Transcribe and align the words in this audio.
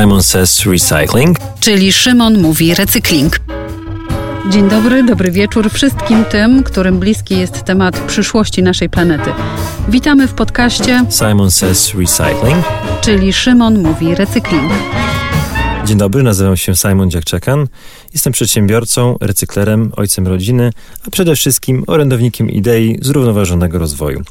Simon 0.00 0.22
Says 0.22 0.66
Recycling, 0.66 1.36
czyli 1.60 1.92
Szymon 1.92 2.42
mówi 2.42 2.74
recykling. 2.74 3.40
Dzień 4.50 4.68
dobry, 4.68 5.04
dobry 5.04 5.30
wieczór 5.30 5.70
wszystkim 5.70 6.24
tym, 6.24 6.62
którym 6.62 6.98
bliski 6.98 7.38
jest 7.38 7.62
temat 7.62 8.00
przyszłości 8.00 8.62
naszej 8.62 8.90
planety. 8.90 9.30
Witamy 9.88 10.28
w 10.28 10.34
podcaście 10.34 11.04
Simon 11.10 11.50
Says 11.50 11.94
Recycling, 11.94 12.64
czyli 13.00 13.32
Szymon 13.32 13.82
mówi 13.82 14.14
recykling. 14.14 14.72
Dzień 15.84 15.98
dobry, 15.98 16.22
nazywam 16.22 16.56
się 16.56 16.76
Simon 16.76 17.10
Dziakczekan. 17.10 17.66
Jestem 18.12 18.32
przedsiębiorcą, 18.32 19.16
recyklerem, 19.20 19.92
ojcem 19.96 20.26
rodziny, 20.26 20.70
a 21.06 21.10
przede 21.10 21.36
wszystkim 21.36 21.84
orędownikiem 21.86 22.50
idei 22.50 22.98
zrównoważonego 23.02 23.78
rozwoju. 23.78 24.22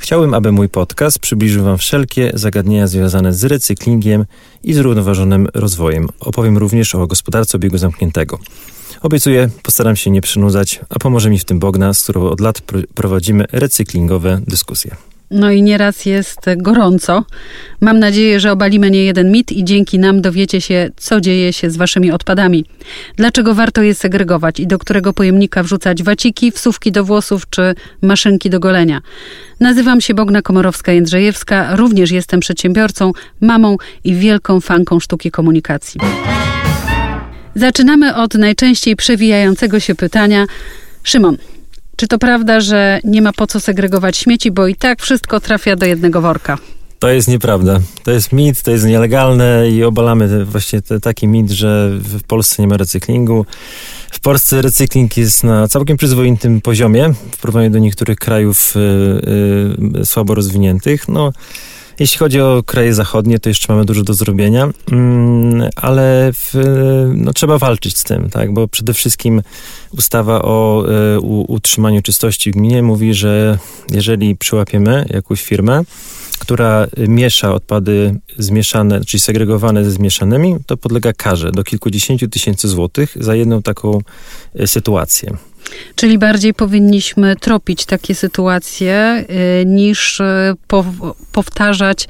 Chciałbym, 0.00 0.34
aby 0.34 0.52
mój 0.52 0.68
podcast 0.68 1.18
przybliżył 1.18 1.64
Wam 1.64 1.78
wszelkie 1.78 2.30
zagadnienia 2.34 2.86
związane 2.86 3.32
z 3.32 3.44
recyklingiem 3.44 4.24
i 4.64 4.74
zrównoważonym 4.74 5.48
rozwojem. 5.54 6.08
Opowiem 6.20 6.58
również 6.58 6.94
o 6.94 7.06
gospodarce 7.06 7.58
obiegu 7.58 7.78
zamkniętego. 7.78 8.38
Obiecuję, 9.02 9.50
postaram 9.62 9.96
się 9.96 10.10
nie 10.10 10.20
przynudzać, 10.20 10.80
a 10.88 10.98
pomoże 10.98 11.30
mi 11.30 11.38
w 11.38 11.44
tym 11.44 11.58
Bogna, 11.58 11.94
z 11.94 12.02
którą 12.02 12.22
od 12.22 12.40
lat 12.40 12.62
prowadzimy 12.94 13.44
recyklingowe 13.52 14.40
dyskusje. 14.46 14.96
No 15.30 15.50
i 15.50 15.62
nieraz 15.62 16.06
jest 16.06 16.40
gorąco. 16.56 17.24
Mam 17.80 17.98
nadzieję, 17.98 18.40
że 18.40 18.52
obalimy 18.52 18.90
nie 18.90 19.04
jeden 19.04 19.32
mit 19.32 19.52
i 19.52 19.64
dzięki 19.64 19.98
nam 19.98 20.20
dowiecie 20.20 20.60
się, 20.60 20.90
co 20.96 21.20
dzieje 21.20 21.52
się 21.52 21.70
z 21.70 21.76
waszymi 21.76 22.12
odpadami. 22.12 22.64
Dlaczego 23.16 23.54
warto 23.54 23.82
je 23.82 23.94
segregować 23.94 24.60
i 24.60 24.66
do 24.66 24.78
którego 24.78 25.12
pojemnika 25.12 25.62
wrzucać 25.62 26.02
waciki, 26.02 26.50
wsówki 26.50 26.92
do 26.92 27.04
włosów 27.04 27.50
czy 27.50 27.74
maszynki 28.02 28.50
do 28.50 28.60
golenia. 28.60 29.00
Nazywam 29.60 30.00
się 30.00 30.14
Bogna 30.14 30.42
Komorowska-Jędrzejewska, 30.42 31.76
również 31.76 32.10
jestem 32.10 32.40
przedsiębiorcą, 32.40 33.12
mamą 33.40 33.76
i 34.04 34.14
wielką 34.14 34.60
fanką 34.60 35.00
sztuki 35.00 35.30
komunikacji. 35.30 36.00
Zaczynamy 37.54 38.16
od 38.16 38.34
najczęściej 38.34 38.96
przewijającego 38.96 39.80
się 39.80 39.94
pytania. 39.94 40.46
Szymon, 41.02 41.36
czy 42.00 42.08
to 42.08 42.18
prawda, 42.18 42.60
że 42.60 43.00
nie 43.04 43.22
ma 43.22 43.32
po 43.32 43.46
co 43.46 43.60
segregować 43.60 44.16
śmieci, 44.16 44.50
bo 44.50 44.66
i 44.66 44.74
tak 44.74 45.02
wszystko 45.02 45.40
trafia 45.40 45.76
do 45.76 45.86
jednego 45.86 46.20
worka? 46.20 46.58
To 46.98 47.08
jest 47.08 47.28
nieprawda. 47.28 47.80
To 48.02 48.10
jest 48.10 48.32
mit, 48.32 48.62
to 48.62 48.70
jest 48.70 48.84
nielegalne 48.84 49.70
i 49.70 49.84
obalamy 49.84 50.44
właśnie 50.44 50.82
te, 50.82 51.00
taki 51.00 51.28
mit, 51.28 51.50
że 51.50 51.90
w 51.92 52.22
Polsce 52.22 52.62
nie 52.62 52.68
ma 52.68 52.76
recyklingu. 52.76 53.46
W 54.10 54.20
Polsce 54.20 54.62
recykling 54.62 55.16
jest 55.16 55.44
na 55.44 55.68
całkiem 55.68 55.96
przyzwoitym 55.96 56.60
poziomie 56.60 57.14
w 57.32 57.40
porównaniu 57.40 57.70
do 57.70 57.78
niektórych 57.78 58.18
krajów 58.18 58.74
y, 58.76 60.00
y, 60.00 60.04
słabo 60.04 60.34
rozwiniętych. 60.34 61.08
No, 61.08 61.32
jeśli 62.00 62.18
chodzi 62.18 62.40
o 62.40 62.62
kraje 62.66 62.94
zachodnie, 62.94 63.38
to 63.38 63.48
jeszcze 63.48 63.72
mamy 63.72 63.84
dużo 63.84 64.02
do 64.02 64.14
zrobienia, 64.14 64.68
mm, 64.92 65.68
ale 65.76 66.32
w, 66.32 66.54
no, 67.14 67.32
trzeba 67.32 67.58
walczyć 67.58 67.98
z 67.98 68.04
tym, 68.04 68.30
tak? 68.30 68.52
bo 68.52 68.68
przede 68.68 68.94
wszystkim 68.94 69.42
ustawa 69.98 70.42
o 70.42 70.84
e, 71.16 71.20
utrzymaniu 71.48 72.02
czystości 72.02 72.50
w 72.50 72.54
gminie 72.54 72.82
mówi, 72.82 73.14
że 73.14 73.58
jeżeli 73.90 74.36
przyłapiemy 74.36 75.06
jakąś 75.10 75.42
firmę, 75.42 75.82
która 76.38 76.86
miesza 77.08 77.54
odpady 77.54 78.14
zmieszane, 78.38 79.04
czyli 79.04 79.20
segregowane 79.20 79.84
ze 79.84 79.90
zmieszanymi, 79.90 80.56
to 80.66 80.76
podlega 80.76 81.12
karze 81.12 81.52
do 81.52 81.64
kilkudziesięciu 81.64 82.28
tysięcy 82.28 82.68
złotych 82.68 83.16
za 83.20 83.34
jedną 83.34 83.62
taką 83.62 83.98
e, 84.54 84.66
sytuację. 84.66 85.36
Czyli 85.94 86.18
bardziej 86.18 86.54
powinniśmy 86.54 87.36
tropić 87.36 87.86
takie 87.86 88.14
sytuacje 88.14 89.24
y, 89.62 89.66
niż 89.66 90.20
y, 90.20 90.24
powtarzać 91.32 92.08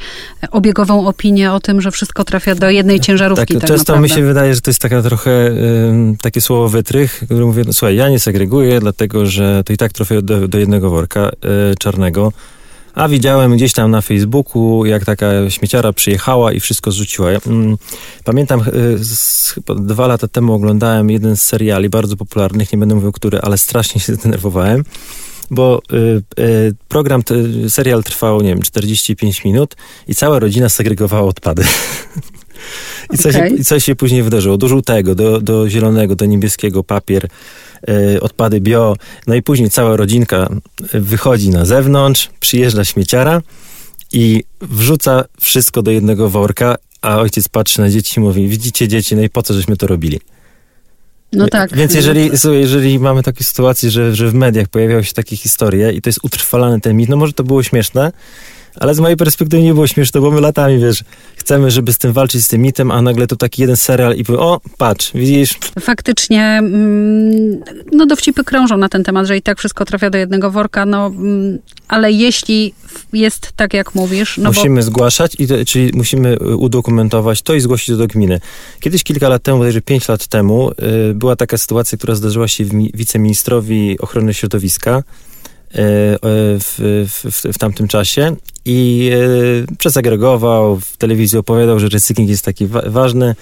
obiegową 0.50 1.06
opinię 1.06 1.52
o 1.52 1.60
tym, 1.60 1.80
że 1.80 1.90
wszystko 1.90 2.24
trafia 2.24 2.54
do 2.54 2.70
jednej 2.70 3.00
ciężarówki. 3.00 3.54
Tak, 3.54 3.60
tak 3.60 3.68
często 3.68 3.92
naprawdę. 3.92 4.02
mi 4.02 4.20
się 4.20 4.26
wydaje, 4.26 4.54
że 4.54 4.60
to 4.60 4.70
jest 4.70 4.80
taka 4.80 5.02
trochę 5.02 5.50
takie 6.22 6.40
słowo 6.40 6.68
wytrych, 6.68 7.22
które 7.24 7.44
mówię, 7.44 7.62
no, 7.66 7.72
słuchaj, 7.72 7.96
ja 7.96 8.08
nie 8.08 8.20
segreguję, 8.20 8.80
dlatego 8.80 9.26
że 9.26 9.62
to 9.64 9.72
i 9.72 9.76
tak 9.76 9.92
trafia 9.92 10.22
do, 10.22 10.48
do 10.48 10.58
jednego 10.58 10.90
worka 10.90 11.30
y, 11.72 11.74
czarnego. 11.78 12.32
A 12.94 13.08
widziałem 13.08 13.56
gdzieś 13.56 13.72
tam 13.72 13.90
na 13.90 14.00
Facebooku, 14.00 14.84
jak 14.84 15.04
taka 15.04 15.50
śmieciara 15.50 15.92
przyjechała 15.92 16.52
i 16.52 16.60
wszystko 16.60 16.90
zrzuciła. 16.90 17.30
Mm, 17.46 17.76
pamiętam, 18.24 18.60
chyba 19.54 19.74
dwa 19.74 20.06
lata 20.06 20.28
temu 20.28 20.52
oglądałem 20.52 21.10
jeden 21.10 21.36
z 21.36 21.42
seriali 21.42 21.88
bardzo 21.88 22.16
popularnych, 22.16 22.72
nie 22.72 22.78
będę 22.78 22.94
mówił 22.94 23.12
który, 23.12 23.40
ale 23.40 23.58
strasznie 23.58 24.00
się 24.00 24.14
zdenerwowałem 24.18 24.84
bo 25.50 25.82
y, 25.92 26.42
y, 26.42 26.74
program, 26.88 27.22
y, 27.64 27.70
serial 27.70 28.02
trwał, 28.02 28.40
nie 28.40 28.48
wiem, 28.48 28.62
45 28.62 29.44
minut 29.44 29.76
i 30.08 30.14
cała 30.14 30.38
rodzina 30.38 30.68
segregowała 30.68 31.28
odpady. 31.28 31.64
I 33.12 33.18
co, 33.18 33.28
okay. 33.28 33.48
się, 33.48 33.56
I 33.56 33.64
co 33.64 33.80
się 33.80 33.96
później 33.96 34.22
wydarzyło? 34.22 34.56
Do 34.56 34.68
żółtego, 34.68 35.14
do, 35.14 35.40
do 35.40 35.70
zielonego, 35.70 36.16
do 36.16 36.26
niebieskiego 36.26 36.84
papier, 36.84 37.24
y, 37.24 37.28
odpady 38.20 38.60
bio. 38.60 38.96
No 39.26 39.34
i 39.34 39.42
później 39.42 39.70
cała 39.70 39.96
rodzinka 39.96 40.48
wychodzi 40.92 41.50
na 41.50 41.64
zewnątrz, 41.64 42.30
przyjeżdża 42.40 42.84
śmieciara 42.84 43.42
i 44.12 44.44
wrzuca 44.60 45.24
wszystko 45.40 45.82
do 45.82 45.90
jednego 45.90 46.30
worka, 46.30 46.76
a 47.02 47.18
ojciec 47.18 47.48
patrzy 47.48 47.80
na 47.80 47.90
dzieci 47.90 48.20
i 48.20 48.22
mówi, 48.22 48.48
widzicie 48.48 48.88
dzieci, 48.88 49.16
no 49.16 49.22
i 49.22 49.28
po 49.28 49.42
co 49.42 49.54
żeśmy 49.54 49.76
to 49.76 49.86
robili? 49.86 50.20
No 51.32 51.48
tak. 51.48 51.76
Więc 51.76 51.94
jeżeli, 51.94 52.30
jeżeli 52.52 52.98
mamy 52.98 53.22
takie 53.22 53.44
sytuacje, 53.44 53.90
że, 53.90 54.14
że 54.14 54.28
w 54.28 54.34
mediach 54.34 54.68
pojawiają 54.68 55.02
się 55.02 55.12
takie 55.12 55.36
historie 55.36 55.92
i 55.92 56.02
to 56.02 56.08
jest 56.08 56.18
utrwalany 56.22 56.80
ten 56.80 56.96
mit, 56.96 57.08
no 57.08 57.16
może 57.16 57.32
to 57.32 57.44
było 57.44 57.62
śmieszne, 57.62 58.12
ale 58.76 58.94
z 58.94 59.00
mojej 59.00 59.16
perspektywy 59.16 59.62
nie 59.62 59.74
było 59.74 59.86
śmieszne, 59.86 60.20
bo 60.20 60.30
my 60.30 60.40
latami, 60.40 60.78
wiesz, 60.78 61.04
chcemy, 61.36 61.70
żeby 61.70 61.92
z 61.92 61.98
tym 61.98 62.12
walczyć, 62.12 62.44
z 62.44 62.48
tym 62.48 62.62
mitem, 62.62 62.90
a 62.90 63.02
nagle 63.02 63.26
to 63.26 63.36
taki 63.36 63.62
jeden 63.62 63.76
serial 63.76 64.16
i 64.16 64.24
powie, 64.24 64.38
o, 64.38 64.60
patrz, 64.78 65.10
widzisz. 65.14 65.58
Faktycznie, 65.80 66.42
mm, 66.42 67.60
no 67.92 68.06
dowcipy 68.06 68.44
krążą 68.44 68.76
na 68.76 68.88
ten 68.88 69.04
temat, 69.04 69.26
że 69.26 69.36
i 69.36 69.42
tak 69.42 69.58
wszystko 69.58 69.84
trafia 69.84 70.10
do 70.10 70.18
jednego 70.18 70.50
worka, 70.50 70.86
no, 70.86 71.06
mm, 71.06 71.58
ale 71.88 72.12
jeśli 72.12 72.74
jest 73.12 73.52
tak, 73.56 73.74
jak 73.74 73.94
mówisz... 73.94 74.38
No 74.38 74.50
musimy 74.50 74.80
bo... 74.80 74.82
zgłaszać, 74.82 75.36
i 75.38 75.46
to, 75.46 75.54
czyli 75.64 75.90
musimy 75.94 76.38
udokumentować 76.38 77.42
to 77.42 77.54
i 77.54 77.60
zgłosić 77.60 77.86
to 77.86 77.96
do 77.96 78.06
gminy. 78.06 78.40
Kiedyś, 78.80 79.02
kilka 79.02 79.28
lat 79.28 79.42
temu, 79.42 79.58
bodajże 79.58 79.80
pięć 79.80 80.08
lat 80.08 80.26
temu, 80.26 80.70
y, 81.10 81.14
była 81.14 81.36
taka 81.36 81.58
sytuacja, 81.58 81.98
która 81.98 82.14
zdarzyła 82.14 82.48
się 82.48 82.64
wiceministrowi 82.94 83.98
ochrony 83.98 84.34
środowiska, 84.34 85.02
w, 85.72 87.06
w, 87.08 87.52
w 87.52 87.58
tamtym 87.58 87.88
czasie 87.88 88.36
i 88.64 89.10
e, 89.70 89.76
przezagregował, 89.76 90.80
w 90.80 90.96
telewizji 90.96 91.38
opowiadał, 91.38 91.80
że 91.80 91.88
recykling 91.88 92.30
jest 92.30 92.44
taki 92.44 92.66
wa 92.66 92.82
ważny 92.86 93.34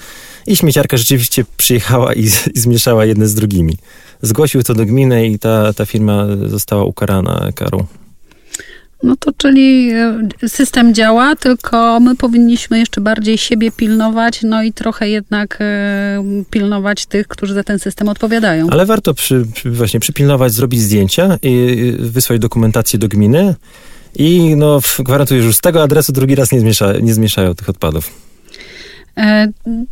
i 0.46 0.56
śmieciarka 0.56 0.96
rzeczywiście 0.96 1.44
przyjechała 1.56 2.14
i, 2.14 2.24
i 2.54 2.60
zmieszała 2.60 3.04
jedne 3.04 3.28
z 3.28 3.34
drugimi. 3.34 3.76
Zgłosił 4.22 4.62
to 4.62 4.74
do 4.74 4.86
gminy 4.86 5.26
i 5.26 5.38
ta, 5.38 5.72
ta 5.72 5.86
firma 5.86 6.26
została 6.46 6.84
ukarana 6.84 7.48
karą. 7.54 7.86
No 9.02 9.16
to 9.16 9.32
czyli 9.36 9.90
e, 9.90 10.48
system 10.48 10.94
działa, 10.94 11.36
tylko 11.36 12.00
my 12.00 12.16
powinniśmy 12.16 12.78
jeszcze 12.78 13.00
bardziej 13.00 13.38
siebie 13.38 13.72
pilnować, 13.72 14.42
no 14.42 14.62
i 14.62 14.72
trochę 14.72 15.08
jednak 15.08 15.58
e, 15.60 16.24
pilnować 16.50 17.06
tych, 17.06 17.28
którzy 17.28 17.54
za 17.54 17.64
ten 17.64 17.78
system 17.78 18.08
odpowiadają. 18.08 18.70
Ale 18.70 18.86
warto 18.86 19.14
przy, 19.14 19.44
właśnie 19.64 20.00
przypilnować, 20.00 20.52
zrobić 20.52 20.80
zdjęcia 20.80 21.38
i 21.42 21.94
wysłać 21.98 22.40
dokumentację 22.40 22.98
do 22.98 23.08
gminy 23.08 23.54
i 24.14 24.56
no 24.56 24.80
gwarantuję, 24.98 25.40
że 25.40 25.46
już 25.46 25.56
z 25.56 25.60
tego 25.60 25.82
adresu 25.82 26.12
drugi 26.12 26.34
raz 26.34 26.52
nie, 26.52 26.60
zmiesza, 26.60 26.92
nie 26.92 27.14
zmieszają 27.14 27.54
tych 27.54 27.68
odpadów. 27.68 28.10
E, 29.16 29.48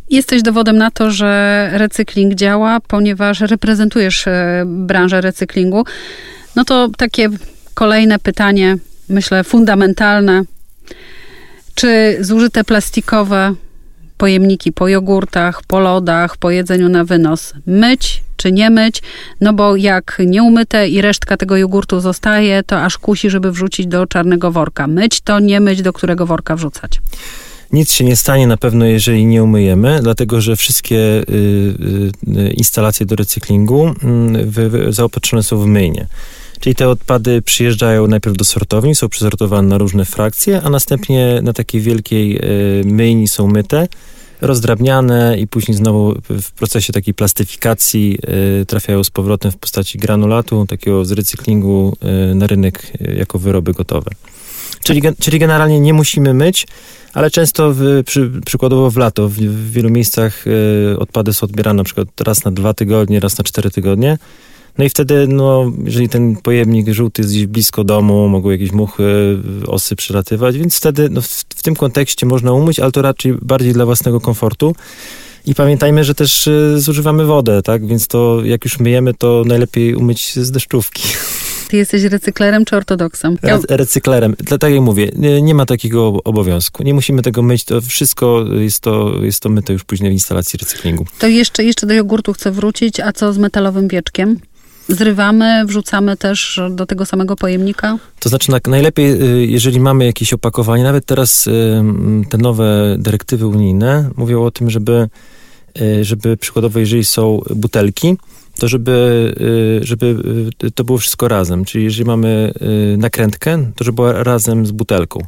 jesteś 0.09 0.41
dowodem 0.41 0.77
na 0.77 0.91
to, 0.91 1.11
że 1.11 1.69
recykling 1.73 2.35
działa, 2.35 2.79
ponieważ 2.87 3.39
reprezentujesz 3.39 4.25
branżę 4.65 5.21
recyklingu. 5.21 5.85
No 6.55 6.65
to 6.65 6.89
takie 6.97 7.29
kolejne 7.73 8.19
pytanie, 8.19 8.77
myślę, 9.09 9.43
fundamentalne. 9.43 10.43
Czy 11.75 12.17
zużyte 12.21 12.63
plastikowe 12.63 13.53
pojemniki 14.17 14.71
po 14.71 14.87
jogurtach, 14.87 15.61
po 15.67 15.79
lodach, 15.79 16.37
po 16.37 16.51
jedzeniu 16.51 16.89
na 16.89 17.03
wynos 17.05 17.53
myć 17.65 18.23
czy 18.37 18.51
nie 18.51 18.69
myć? 18.69 19.01
No 19.41 19.53
bo 19.53 19.75
jak 19.75 20.21
nieumyte 20.25 20.89
i 20.89 21.01
resztka 21.01 21.37
tego 21.37 21.57
jogurtu 21.57 21.99
zostaje, 21.99 22.63
to 22.63 22.81
aż 22.83 22.97
kusi, 22.97 23.29
żeby 23.29 23.51
wrzucić 23.51 23.87
do 23.87 24.07
czarnego 24.07 24.51
worka. 24.51 24.87
Myć 24.87 25.21
to 25.21 25.39
nie 25.39 25.59
myć, 25.59 25.81
do 25.81 25.93
którego 25.93 26.25
worka 26.25 26.55
wrzucać. 26.55 27.01
Nic 27.71 27.91
się 27.91 28.03
nie 28.03 28.15
stanie 28.15 28.47
na 28.47 28.57
pewno, 28.57 28.85
jeżeli 28.85 29.25
nie 29.25 29.43
umyjemy, 29.43 29.99
dlatego 30.01 30.41
że 30.41 30.55
wszystkie 30.55 30.97
y, 30.97 31.23
y, 32.37 32.53
instalacje 32.53 33.05
do 33.05 33.15
recyklingu 33.15 33.93
y, 34.87 34.93
zaopatrzone 34.93 35.43
są 35.43 35.57
w 35.57 35.65
myjnie. 35.65 36.07
Czyli 36.59 36.75
te 36.75 36.89
odpady 36.89 37.41
przyjeżdżają 37.41 38.07
najpierw 38.07 38.37
do 38.37 38.45
sortowni, 38.45 38.95
są 38.95 39.09
przesortowane 39.09 39.67
na 39.67 39.77
różne 39.77 40.05
frakcje, 40.05 40.61
a 40.61 40.69
następnie 40.69 41.39
na 41.43 41.53
takiej 41.53 41.81
wielkiej 41.81 42.37
y, 42.37 42.85
myjni 42.85 43.27
są 43.27 43.47
myte, 43.47 43.87
rozdrabniane 44.41 45.39
i 45.39 45.47
później 45.47 45.77
znowu 45.77 46.15
w 46.29 46.51
procesie 46.51 46.93
takiej 46.93 47.13
plastyfikacji 47.13 48.17
y, 48.61 48.65
trafiają 48.65 49.03
z 49.03 49.09
powrotem 49.09 49.51
w 49.51 49.57
postaci 49.57 49.97
granulatu, 49.97 50.65
takiego 50.65 51.05
z 51.05 51.11
recyklingu 51.11 51.97
y, 52.31 52.35
na 52.35 52.47
rynek 52.47 52.93
jako 53.17 53.39
wyroby 53.39 53.73
gotowe. 53.73 54.11
Czyli, 54.83 55.01
czyli 55.19 55.39
generalnie 55.39 55.79
nie 55.79 55.93
musimy 55.93 56.33
myć, 56.33 56.67
ale 57.13 57.31
często 57.31 57.73
w, 57.73 58.03
przy, 58.05 58.31
przykładowo 58.45 58.91
w 58.91 58.97
lato 58.97 59.29
w, 59.29 59.33
w 59.33 59.71
wielu 59.71 59.89
miejscach 59.89 60.47
y, 60.47 60.99
odpady 60.99 61.33
są 61.33 61.45
odbierane 61.45 61.77
na 61.77 61.83
przykład 61.83 62.07
raz 62.21 62.45
na 62.45 62.51
dwa 62.51 62.73
tygodnie, 62.73 63.19
raz 63.19 63.37
na 63.37 63.43
cztery 63.43 63.71
tygodnie. 63.71 64.17
No 64.77 64.85
i 64.85 64.89
wtedy, 64.89 65.27
no, 65.27 65.71
jeżeli 65.83 66.09
ten 66.09 66.35
pojemnik 66.35 66.89
żółty 66.89 67.21
jest 67.21 67.33
gdzieś 67.33 67.45
blisko 67.45 67.83
domu, 67.83 68.29
mogą 68.29 68.49
jakieś 68.49 68.71
muchy, 68.71 69.37
osy 69.67 69.95
przelatywać, 69.95 70.57
więc 70.57 70.77
wtedy 70.77 71.09
no, 71.09 71.21
w, 71.21 71.27
w 71.55 71.63
tym 71.63 71.75
kontekście 71.75 72.25
można 72.25 72.53
umyć, 72.53 72.79
ale 72.79 72.91
to 72.91 73.01
raczej 73.01 73.33
bardziej 73.41 73.73
dla 73.73 73.85
własnego 73.85 74.19
komfortu. 74.19 74.75
I 75.45 75.55
pamiętajmy, 75.55 76.03
że 76.03 76.15
też 76.15 76.47
y, 76.47 76.75
zużywamy 76.77 77.25
wodę, 77.25 77.61
tak? 77.61 77.87
Więc 77.87 78.07
to 78.07 78.41
jak 78.45 78.65
już 78.65 78.79
myjemy, 78.79 79.13
to 79.13 79.43
najlepiej 79.45 79.95
umyć 79.95 80.35
z 80.35 80.51
deszczówki. 80.51 81.03
Ty 81.67 81.77
jesteś 81.77 82.03
recyklerem 82.03 82.65
czy 82.65 82.75
ortodoksem? 82.75 83.37
Re 83.41 83.59
recyklerem. 83.69 84.35
Tak 84.59 84.71
jak 84.71 84.81
mówię, 84.81 85.11
nie, 85.15 85.41
nie, 85.41 85.55
ma 85.55 85.65
takiego 85.65 86.07
obowiązku. 86.23 86.83
Nie 86.83 86.93
musimy 86.93 87.21
tego 87.21 87.41
myć. 87.41 87.63
To 87.65 87.81
wszystko 87.81 88.45
jest 88.59 88.79
to, 88.79 89.23
jest 89.23 89.39
to 89.39 89.49
myte 89.49 89.73
już 89.73 89.83
później 89.83 90.11
w 90.11 90.13
instalacji 90.13 90.59
recyklingu. 90.59 91.05
To 91.19 91.27
jeszcze, 91.27 91.63
jeszcze 91.63 91.87
do 91.87 91.93
jogurtu 91.93 92.33
chcę 92.33 92.51
wrócić. 92.51 92.99
A 92.99 93.11
co 93.11 93.33
z 93.33 93.37
metalowym 93.37 93.87
wieczkiem? 93.87 94.39
Zrywamy, 94.89 95.65
wrzucamy 95.65 96.17
też 96.17 96.59
do 96.69 96.85
tego 96.85 97.05
samego 97.05 97.35
pojemnika? 97.35 97.97
To 98.19 98.29
znaczy, 98.29 98.51
najlepiej, 98.67 99.23
y, 99.23 99.45
jeżeli 99.45 99.79
mamy 99.79 100.05
jakieś 100.05 100.33
opakowanie, 100.33 100.83
nawet 100.83 101.05
teraz 101.05 101.47
y, 101.47 101.51
te 102.29 102.37
nowe 102.37 102.95
dyrektywy 102.99 103.47
unijne 103.47 104.09
mówią 104.17 104.43
o 104.43 104.51
tym, 104.51 104.69
żeby, 104.69 105.09
y, 105.81 106.03
żeby 106.03 106.37
przykładowo, 106.37 106.79
jeżeli 106.79 107.05
są 107.05 107.41
butelki, 107.55 108.17
to 108.59 108.67
żeby, 108.67 109.33
żeby 109.81 110.15
to 110.75 110.83
było 110.83 110.97
wszystko 110.97 111.27
razem. 111.27 111.65
Czyli 111.65 111.83
jeżeli 111.83 112.05
mamy 112.05 112.53
nakrętkę, 112.97 113.71
to 113.75 113.83
żeby 113.83 113.95
była 113.95 114.23
razem 114.23 114.65
z 114.65 114.71
butelką. 114.71 115.19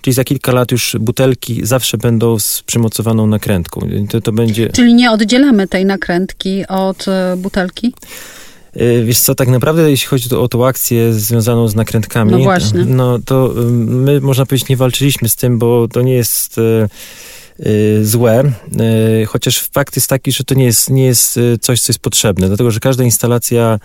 Czyli 0.00 0.14
za 0.14 0.24
kilka 0.24 0.52
lat 0.52 0.72
już 0.72 0.96
butelki 1.00 1.66
zawsze 1.66 1.98
będą 1.98 2.38
z 2.38 2.62
przymocowaną 2.62 3.26
nakrętką. 3.26 3.80
To, 4.10 4.20
to 4.20 4.32
będzie... 4.32 4.68
Czyli 4.68 4.94
nie 4.94 5.10
oddzielamy 5.10 5.68
tej 5.68 5.84
nakrętki 5.84 6.66
od 6.66 7.06
butelki? 7.36 7.92
Y, 8.80 9.04
wiesz 9.04 9.18
co, 9.18 9.34
tak 9.34 9.48
naprawdę 9.48 9.90
jeśli 9.90 10.08
chodzi 10.08 10.34
o 10.34 10.48
tą 10.48 10.66
akcję 10.66 11.12
związaną 11.12 11.68
z 11.68 11.74
nakrętkami, 11.74 12.32
no, 12.32 12.38
właśnie. 12.38 12.84
no 12.84 13.18
to 13.24 13.54
my 13.76 14.20
można 14.20 14.46
powiedzieć 14.46 14.68
nie 14.68 14.76
walczyliśmy 14.76 15.28
z 15.28 15.36
tym, 15.36 15.58
bo 15.58 15.88
to 15.88 16.02
nie 16.02 16.14
jest 16.14 16.58
y, 16.58 16.88
y, 17.66 18.06
złe, 18.06 18.52
chociaż 19.28 19.60
fakt 19.60 19.96
jest 19.96 20.08
taki, 20.08 20.32
że 20.32 20.44
to 20.44 20.54
nie 20.54 20.64
jest, 20.64 20.90
nie 20.90 21.04
jest 21.04 21.40
coś, 21.60 21.80
co 21.80 21.90
jest 21.90 22.00
potrzebne, 22.00 22.48
dlatego 22.48 22.70
że 22.70 22.80
każda 22.80 23.04
instalacja 23.04 23.78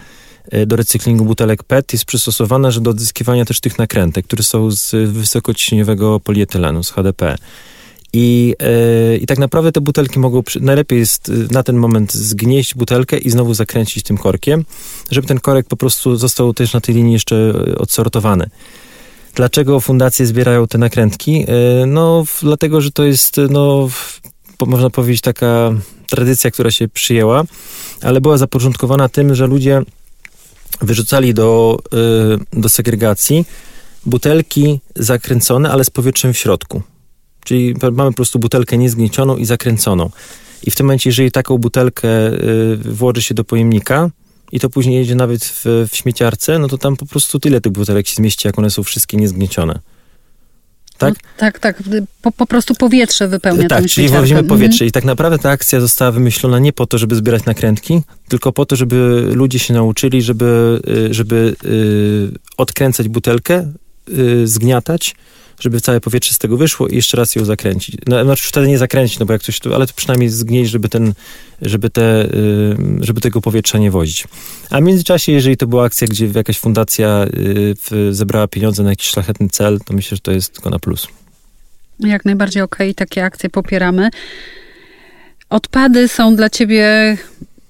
do 0.67 0.75
recyklingu 0.75 1.25
butelek 1.25 1.63
PET 1.63 1.93
jest 1.93 2.05
przystosowana 2.05 2.71
że 2.71 2.81
do 2.81 2.91
odzyskiwania 2.91 3.45
też 3.45 3.59
tych 3.59 3.77
nakrętek, 3.77 4.25
które 4.25 4.43
są 4.43 4.71
z 4.71 5.09
wysokociśnieniowego 5.09 6.19
polietylenu, 6.19 6.83
z 6.83 6.89
HDP. 6.89 7.35
I, 8.13 8.56
yy, 9.12 9.18
I 9.18 9.25
tak 9.25 9.38
naprawdę 9.38 9.72
te 9.72 9.81
butelki 9.81 10.19
mogą, 10.19 10.44
najlepiej 10.62 11.00
jest 11.00 11.30
e, 11.30 11.54
na 11.54 11.63
ten 11.63 11.75
moment 11.75 12.13
zgnieść 12.13 12.75
butelkę 12.75 13.18
i 13.18 13.30
znowu 13.30 13.54
zakręcić 13.54 14.04
tym 14.04 14.18
korkiem, 14.18 14.66
żeby 15.12 15.28
ten 15.28 15.40
korek 15.40 15.68
po 15.68 15.78
prostu 15.78 16.16
został 16.16 16.54
też 16.54 16.74
na 16.74 16.81
tej 16.81 16.96
linii 16.96 17.13
jeszcze 17.13 17.36
e, 17.36 17.78
odsortowany. 17.78 18.50
Dlaczego 19.36 19.80
fundacje 19.80 20.25
zbierają 20.25 20.68
te 20.68 20.78
nakrętki? 20.78 21.40
Yy, 21.40 21.48
no, 21.88 22.25
w, 22.25 22.40
dlatego, 22.42 22.81
że 22.81 22.92
to 22.92 23.04
jest, 23.04 23.38
no, 23.50 23.88
w, 23.88 24.22
można 24.68 24.90
powiedzieć, 24.90 25.22
taka 25.22 25.74
tradycja, 26.10 26.52
która 26.52 26.72
się 26.72 26.88
przyjęła, 26.88 27.44
ale 28.02 28.22
była 28.22 28.38
zapoczątkowana 28.38 29.10
tym, 29.10 29.36
że 29.36 29.48
ludzie 29.48 29.81
wyrzucali 30.81 31.34
do, 31.34 31.80
yy, 31.92 32.62
do 32.62 32.69
segregacji 32.69 33.46
butelki 34.06 34.80
zakręcone, 34.96 35.72
ale 35.72 35.84
z 35.84 35.90
powietrzem 35.90 36.34
w 36.34 36.38
środku. 36.38 36.81
Czyli 37.43 37.75
mamy 37.91 38.11
po 38.11 38.15
prostu 38.15 38.39
butelkę 38.39 38.77
niezgniecioną 38.77 39.38
i 39.38 39.45
zakręconą. 39.45 40.09
I 40.63 40.71
w 40.71 40.75
tym 40.75 40.85
momencie, 40.85 41.09
jeżeli 41.09 41.31
taką 41.31 41.57
butelkę 41.57 42.33
y, 42.33 42.77
włoży 42.77 43.21
się 43.21 43.33
do 43.33 43.43
pojemnika 43.43 44.09
i 44.51 44.59
to 44.59 44.69
później 44.69 44.95
jedzie 44.95 45.15
nawet 45.15 45.45
w, 45.45 45.65
w 45.91 45.95
śmieciarce, 45.95 46.59
no 46.59 46.67
to 46.67 46.77
tam 46.77 46.95
po 46.95 47.05
prostu 47.05 47.39
tyle 47.39 47.61
tych 47.61 47.71
butelek 47.71 48.07
się 48.07 48.15
zmieści, 48.15 48.47
jak 48.47 48.59
one 48.59 48.69
są 48.69 48.83
wszystkie 48.83 49.17
niezgniecione. 49.17 49.79
Tak? 50.97 51.13
No, 51.13 51.29
tak, 51.38 51.59
tak. 51.59 51.83
Po, 52.21 52.31
po, 52.31 52.45
prostu 52.45 52.75
powietrze 52.75 53.27
wypełnia 53.27 53.67
Tak, 53.67 53.85
czyli 53.85 54.09
wozimy 54.09 54.43
powietrze. 54.43 54.75
Mhm. 54.75 54.88
I 54.88 54.91
tak 54.91 55.03
naprawdę 55.03 55.39
ta 55.39 55.49
akcja 55.49 55.79
została 55.79 56.11
wymyślona 56.11 56.59
nie 56.59 56.73
po 56.73 56.85
to, 56.85 56.97
żeby 56.97 57.15
zbierać 57.15 57.45
nakrętki, 57.45 58.01
tylko 58.27 58.51
po 58.51 58.65
to, 58.65 58.75
żeby 58.75 59.29
ludzie 59.33 59.59
się 59.59 59.73
nauczyli, 59.73 60.21
żeby, 60.21 60.81
y, 61.09 61.13
żeby 61.13 61.55
y, 61.65 62.39
odkręcać 62.57 63.09
butelkę, 63.09 63.73
zgniatać, 64.43 65.15
żeby 65.62 65.81
całe 65.81 66.02
powietrze 66.02 66.34
z 66.34 66.38
tego 66.38 66.58
wyszło 66.58 66.88
i 66.88 66.96
jeszcze 66.96 67.18
raz 67.18 67.36
ją 67.36 67.46
zakręcić. 67.46 67.96
No, 68.08 68.24
znaczy 68.24 68.48
wtedy 68.48 68.68
nie 68.68 68.78
zakręcić, 68.78 69.19
no 69.19 69.25
bo 69.25 69.34
jak 69.34 69.42
coś, 69.42 69.60
to, 69.60 69.75
ale 69.75 69.88
to 69.88 69.94
przynajmniej 69.96 70.30
zgnieść, 70.30 70.72
żeby 70.72 70.90
ten, 70.90 71.13
żeby 71.62 71.90
te, 71.90 72.28
żeby 73.00 73.22
tego 73.22 73.42
powietrza 73.42 73.78
nie 73.78 73.92
wozić. 73.92 74.28
A 74.69 74.80
w 74.80 74.84
międzyczasie, 74.84 75.31
jeżeli 75.31 75.58
to 75.58 75.68
była 75.68 75.84
akcja, 75.84 76.08
gdzie 76.08 76.28
jakaś 76.36 76.60
fundacja 76.60 77.25
y, 77.92 78.13
zebrała 78.13 78.48
pieniądze 78.48 78.84
na 78.84 78.90
jakiś 78.90 79.08
szlachetny 79.08 79.50
cel, 79.50 79.80
to 79.86 79.94
myślę, 79.94 80.16
że 80.16 80.22
to 80.22 80.31
jest 80.31 80.54
tylko 80.54 80.69
na 80.69 80.80
plus. 80.80 81.08
Jak 82.00 82.25
najbardziej 82.25 82.63
okej, 82.63 82.88
okay, 82.88 82.96
takie 82.96 83.25
akcje 83.25 83.50
popieramy. 83.50 84.10
Odpady 85.50 86.08
są 86.08 86.36
dla 86.36 86.50
ciebie, 86.50 87.18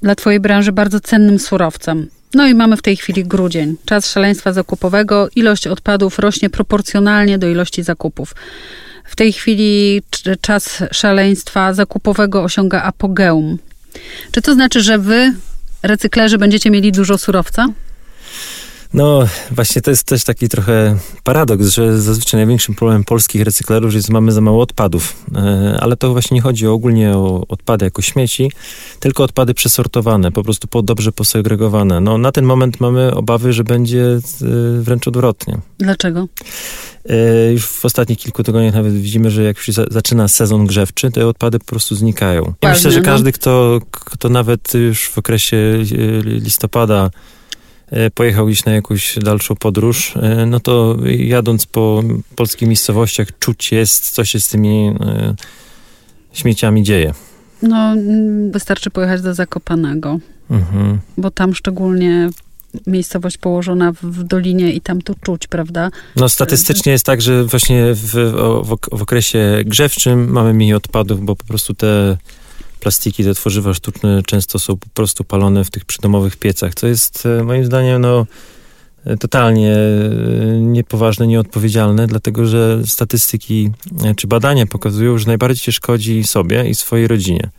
dla 0.02 0.16
twojej 0.16 0.40
branży 0.40 0.72
bardzo 0.72 1.00
cennym 1.00 1.40
surowcem. 1.40 2.08
No 2.34 2.48
i 2.48 2.56
mamy 2.56 2.78
w 2.78 2.82
tej 2.82 2.98
chwili 2.98 3.24
grudzień, 3.24 3.76
czas 3.86 4.12
szaleństwa 4.12 4.54
zakupowego. 4.54 5.30
Ilość 5.36 5.68
odpadów 5.68 6.20
rośnie 6.20 6.50
proporcjonalnie 6.50 7.38
do 7.38 7.48
ilości 7.48 7.84
zakupów. 7.84 8.36
W 9.06 9.16
tej 9.16 9.34
chwili 9.34 10.02
czas 10.42 10.84
szaleństwa 10.92 11.74
zakupowego 11.74 12.44
osiąga 12.44 12.84
apogeum. 12.84 13.58
Czy 14.32 14.42
to 14.42 14.54
znaczy, 14.54 14.82
że 14.82 14.98
wy, 14.98 15.34
recyklerzy, 15.84 16.38
będziecie 16.38 16.72
mieli 16.72 16.92
dużo 16.92 17.18
surowca? 17.18 17.68
No, 18.94 19.28
właśnie 19.52 19.82
to 19.82 19.92
jest 19.92 20.04
też 20.04 20.24
taki 20.24 20.50
trochę 20.50 20.98
paradoks, 21.24 21.68
że 21.68 22.02
zazwyczaj 22.02 22.38
największym 22.38 22.76
problemem 22.76 23.04
polskich 23.04 23.42
recyklerów 23.42 23.94
jest, 23.94 24.08
że 24.08 24.14
mamy 24.14 24.32
za 24.32 24.42
mało 24.42 24.62
odpadów. 24.64 25.26
E, 25.36 25.78
ale 25.82 25.98
to 25.98 26.12
właśnie 26.12 26.36
nie 26.36 26.42
chodzi 26.42 26.68
ogólnie 26.68 27.18
o 27.18 27.46
odpady 27.48 27.86
jako 27.86 28.02
śmieci, 28.02 28.52
tylko 29.00 29.24
odpady 29.24 29.54
przesortowane, 29.54 30.32
po 30.32 30.44
prostu 30.44 30.68
po, 30.68 30.82
dobrze 30.82 31.12
posegregowane. 31.12 32.00
No, 32.00 32.18
na 32.18 32.32
ten 32.32 32.46
moment 32.46 32.80
mamy 32.80 33.16
obawy, 33.16 33.54
że 33.54 33.64
będzie 33.64 34.04
e, 34.04 34.20
wręcz 34.82 35.08
odwrotnie. 35.08 35.58
Dlaczego? 35.78 36.28
E, 37.10 37.52
już 37.52 37.66
w 37.66 37.86
ostatnich 37.86 38.18
kilku 38.18 38.44
tygodniach 38.44 38.74
nawet 38.74 38.94
widzimy, 38.94 39.32
że 39.32 39.44
jak 39.44 39.58
już 39.58 39.76
zaczyna 39.92 40.28
sezon 40.28 40.68
grzewczy, 40.68 41.12
te 41.12 41.28
odpady 41.28 41.60
po 41.60 41.66
prostu 41.66 41.96
znikają. 41.96 42.54
Ja 42.62 42.70
myślę, 42.70 42.92
że 42.92 43.00
no. 43.00 43.06
każdy, 43.06 43.32
kto, 43.32 43.80
kto 43.92 44.30
nawet 44.30 44.74
już 44.74 45.10
w 45.10 45.18
okresie 45.18 45.58
listopada 46.24 47.10
pojechał 48.14 48.48
gdzieś 48.48 48.66
na 48.66 48.72
jakąś 48.72 49.20
dalszą 49.20 49.56
podróż, 49.56 50.14
e, 50.18 50.46
no 50.46 50.60
to 50.60 50.98
jadąc 51.06 51.66
po 51.66 52.04
polskich 52.36 52.68
miejscowościach 52.68 53.28
czuć 53.40 53.72
jest, 53.72 54.10
co 54.10 54.26
się 54.26 54.40
z 54.40 54.50
tymi 54.50 54.88
e, 54.88 55.36
śmieciami 56.34 56.84
dzieje. 56.84 57.14
No, 57.62 57.96
wystarczy 58.52 58.90
pojechać 58.90 59.22
do 59.22 59.34
Zakopanego, 59.34 60.20
mhm. 60.50 61.00
bo 61.18 61.32
tam 61.32 61.56
szczególnie 61.56 62.30
miejscowość 62.88 63.38
położona 63.38 63.94
w 64.04 64.24
dolinie 64.24 64.72
i 64.72 64.82
tam 64.82 65.02
to 65.02 65.14
czuć, 65.22 65.48
prawda? 65.48 65.90
No 66.16 66.30
statystycznie 66.30 66.92
jest 66.92 67.06
tak, 67.06 67.22
że 67.22 67.44
właśnie 67.44 67.94
w, 67.94 68.12
w, 68.64 68.98
w 68.98 69.02
okresie 69.02 69.64
grzewczym 69.66 70.32
mamy 70.32 70.54
mniej 70.54 70.74
odpadów, 70.74 71.26
bo 71.26 71.36
po 71.36 71.44
prostu 71.44 71.74
te 71.74 72.18
plastiki, 72.82 73.24
te 73.24 73.34
tworzywa 73.34 73.74
sztuczne 73.74 74.22
często 74.26 74.60
są 74.60 74.78
po 74.78 74.88
prostu 74.94 75.24
palone 75.24 75.64
w 75.64 75.72
tych 75.72 75.86
przydomowych 75.86 76.38
piecach, 76.38 76.76
co 76.76 76.88
jest 76.88 77.26
e, 77.26 77.44
moim 77.44 77.66
zdaniem 77.66 78.02
no, 78.02 78.26
e, 79.06 79.18
totalnie 79.18 79.76
e, 79.76 80.62
niepoważne, 80.62 81.28
nieodpowiedzialne, 81.28 82.08
dlatego 82.08 82.46
że 82.46 82.82
statystyki 82.86 83.72
czy 84.16 84.28
badania 84.28 84.66
pokazują, 84.66 85.18
że 85.18 85.28
najbardziej 85.28 85.60
się 85.60 85.72
szkodzi 85.72 86.24
sobie 86.24 86.70
i 86.70 86.76
swojej 86.76 87.08
rodzinie. 87.08 87.50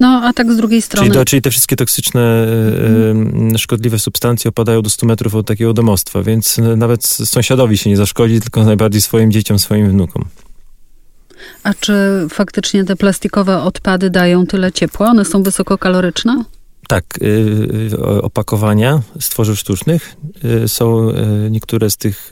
No, 0.00 0.20
a 0.24 0.32
tak 0.32 0.52
z 0.52 0.56
drugiej 0.56 0.82
strony. 0.82 1.06
Czyli, 1.06 1.18
to, 1.18 1.24
czyli 1.24 1.42
te 1.42 1.50
wszystkie 1.50 1.76
toksyczne, 1.76 2.46
hmm. 2.76 3.58
szkodliwe 3.58 3.98
substancje 3.98 4.48
opadają 4.48 4.82
do 4.82 4.90
100 4.90 5.06
metrów 5.06 5.34
od 5.34 5.46
takiego 5.46 5.72
domostwa, 5.72 6.22
więc 6.22 6.60
nawet 6.76 7.06
sąsiadowi 7.06 7.78
się 7.78 7.90
nie 7.90 7.96
zaszkodzi, 7.96 8.40
tylko 8.40 8.64
najbardziej 8.64 9.00
swoim 9.00 9.32
dzieciom, 9.32 9.58
swoim 9.58 9.90
wnukom. 9.90 10.24
A 11.62 11.74
czy 11.74 11.94
faktycznie 12.30 12.84
te 12.84 12.96
plastikowe 12.96 13.62
odpady 13.62 14.10
dają 14.10 14.46
tyle 14.46 14.72
ciepła? 14.72 15.10
One 15.10 15.24
są 15.24 15.42
wysokokaloryczne? 15.42 16.44
Tak, 16.88 17.04
y, 17.22 18.22
opakowania 18.22 19.00
z 19.20 19.28
tworzyw 19.28 19.58
sztucznych 19.58 20.16
y, 20.64 20.68
są, 20.68 21.10
y, 21.10 21.50
niektóre 21.50 21.90
z 21.90 21.96
tych 21.96 22.30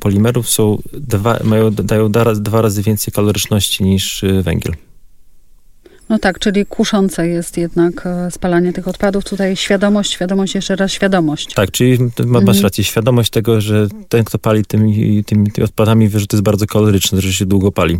polimerów 0.00 0.50
są 0.50 0.78
dwa, 0.92 1.38
mają, 1.44 1.70
dają 1.70 2.12
dwa 2.34 2.62
razy 2.62 2.82
więcej 2.82 3.12
kaloryczności 3.12 3.84
niż 3.84 4.24
węgiel. 4.42 4.74
No 6.08 6.18
tak, 6.18 6.38
czyli 6.38 6.66
kuszące 6.66 7.28
jest 7.28 7.56
jednak 7.56 8.06
e, 8.06 8.30
spalanie 8.30 8.72
tych 8.72 8.88
odpadów. 8.88 9.24
Tutaj 9.24 9.56
świadomość, 9.56 10.12
świadomość, 10.12 10.54
jeszcze 10.54 10.76
raz 10.76 10.92
świadomość. 10.92 11.54
Tak, 11.54 11.70
czyli 11.70 11.98
masz 12.26 12.42
mhm. 12.42 12.62
rację, 12.62 12.84
świadomość 12.84 13.30
tego, 13.30 13.60
że 13.60 13.88
ten, 14.08 14.24
kto 14.24 14.38
pali 14.38 14.64
tymi, 14.64 15.24
tymi, 15.24 15.50
tymi 15.52 15.64
odpadami, 15.64 16.08
wie, 16.08 16.20
że 16.20 16.26
to 16.26 16.36
jest 16.36 16.44
bardzo 16.44 16.66
kaloryczne, 16.66 17.20
że 17.20 17.32
się 17.32 17.46
długo 17.46 17.72
pali. 17.72 17.98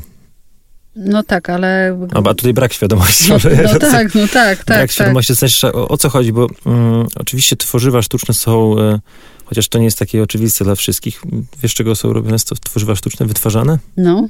No 0.99 1.23
tak, 1.23 1.51
ale... 1.51 1.99
A, 2.15 2.19
a 2.19 2.35
tutaj 2.35 2.53
brak 2.53 2.73
świadomości. 2.73 3.31
No, 3.31 3.39
no 3.73 3.79
tak, 3.79 4.15
no 4.15 4.29
tak, 4.29 4.59
tak. 4.59 4.67
Brak 4.67 4.79
tak. 4.79 4.93
świadomości, 4.93 5.33
to 5.33 5.35
znaczy, 5.35 5.73
o, 5.73 5.97
co 5.97 6.09
chodzi, 6.09 6.33
bo 6.33 6.47
um, 6.65 7.07
oczywiście 7.17 7.57
tworzywa 7.57 8.03
sztuczne 8.03 8.35
są, 8.35 8.79
e, 8.81 9.01
chociaż 9.45 9.69
to 9.69 9.79
nie 9.79 9.85
jest 9.85 9.99
takie 9.99 10.23
oczywiste 10.23 10.65
dla 10.65 10.75
wszystkich. 10.75 11.23
Wiesz, 11.63 11.75
czego 11.75 11.95
są 11.95 12.13
robione 12.13 12.37
tworzywa 12.65 12.95
sztuczne, 12.95 13.27
wytwarzane? 13.27 13.79
No, 13.97 14.29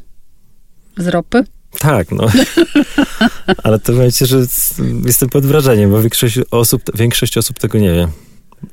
z 0.97 1.07
ropy? 1.07 1.45
Tak, 1.79 2.13
no. 2.13 2.27
Ale 3.65 3.79
to 3.79 3.95
wiecie, 3.95 4.27
że 4.27 4.47
jestem 5.05 5.29
pod 5.29 5.47
wrażeniem, 5.47 5.91
bo 5.91 6.01
większość 6.03 6.39
osób, 6.51 6.83
większość 6.95 7.39
osób 7.39 7.59
tego 7.59 7.79
nie 7.79 7.93
wie. 7.93 8.09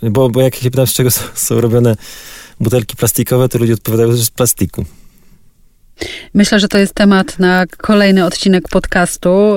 Bo, 0.10 0.30
bo 0.30 0.42
jak 0.42 0.56
się 0.56 0.72
pytam, 0.72 0.88
z 0.88 0.94
czego 0.94 1.12
są, 1.12 1.22
są 1.34 1.62
robione 1.62 1.96
butelki 2.60 2.96
plastikowe, 2.96 3.50
to 3.50 3.58
ludzie 3.58 3.74
odpowiadają, 3.74 4.12
że 4.12 4.26
z 4.26 4.32
plastiku. 4.32 4.86
Myślę, 6.34 6.60
że 6.60 6.68
to 6.68 6.78
jest 6.78 6.94
temat 6.94 7.40
na 7.40 7.66
kolejny 7.78 8.26
odcinek 8.26 8.68
podcastu 8.68 9.56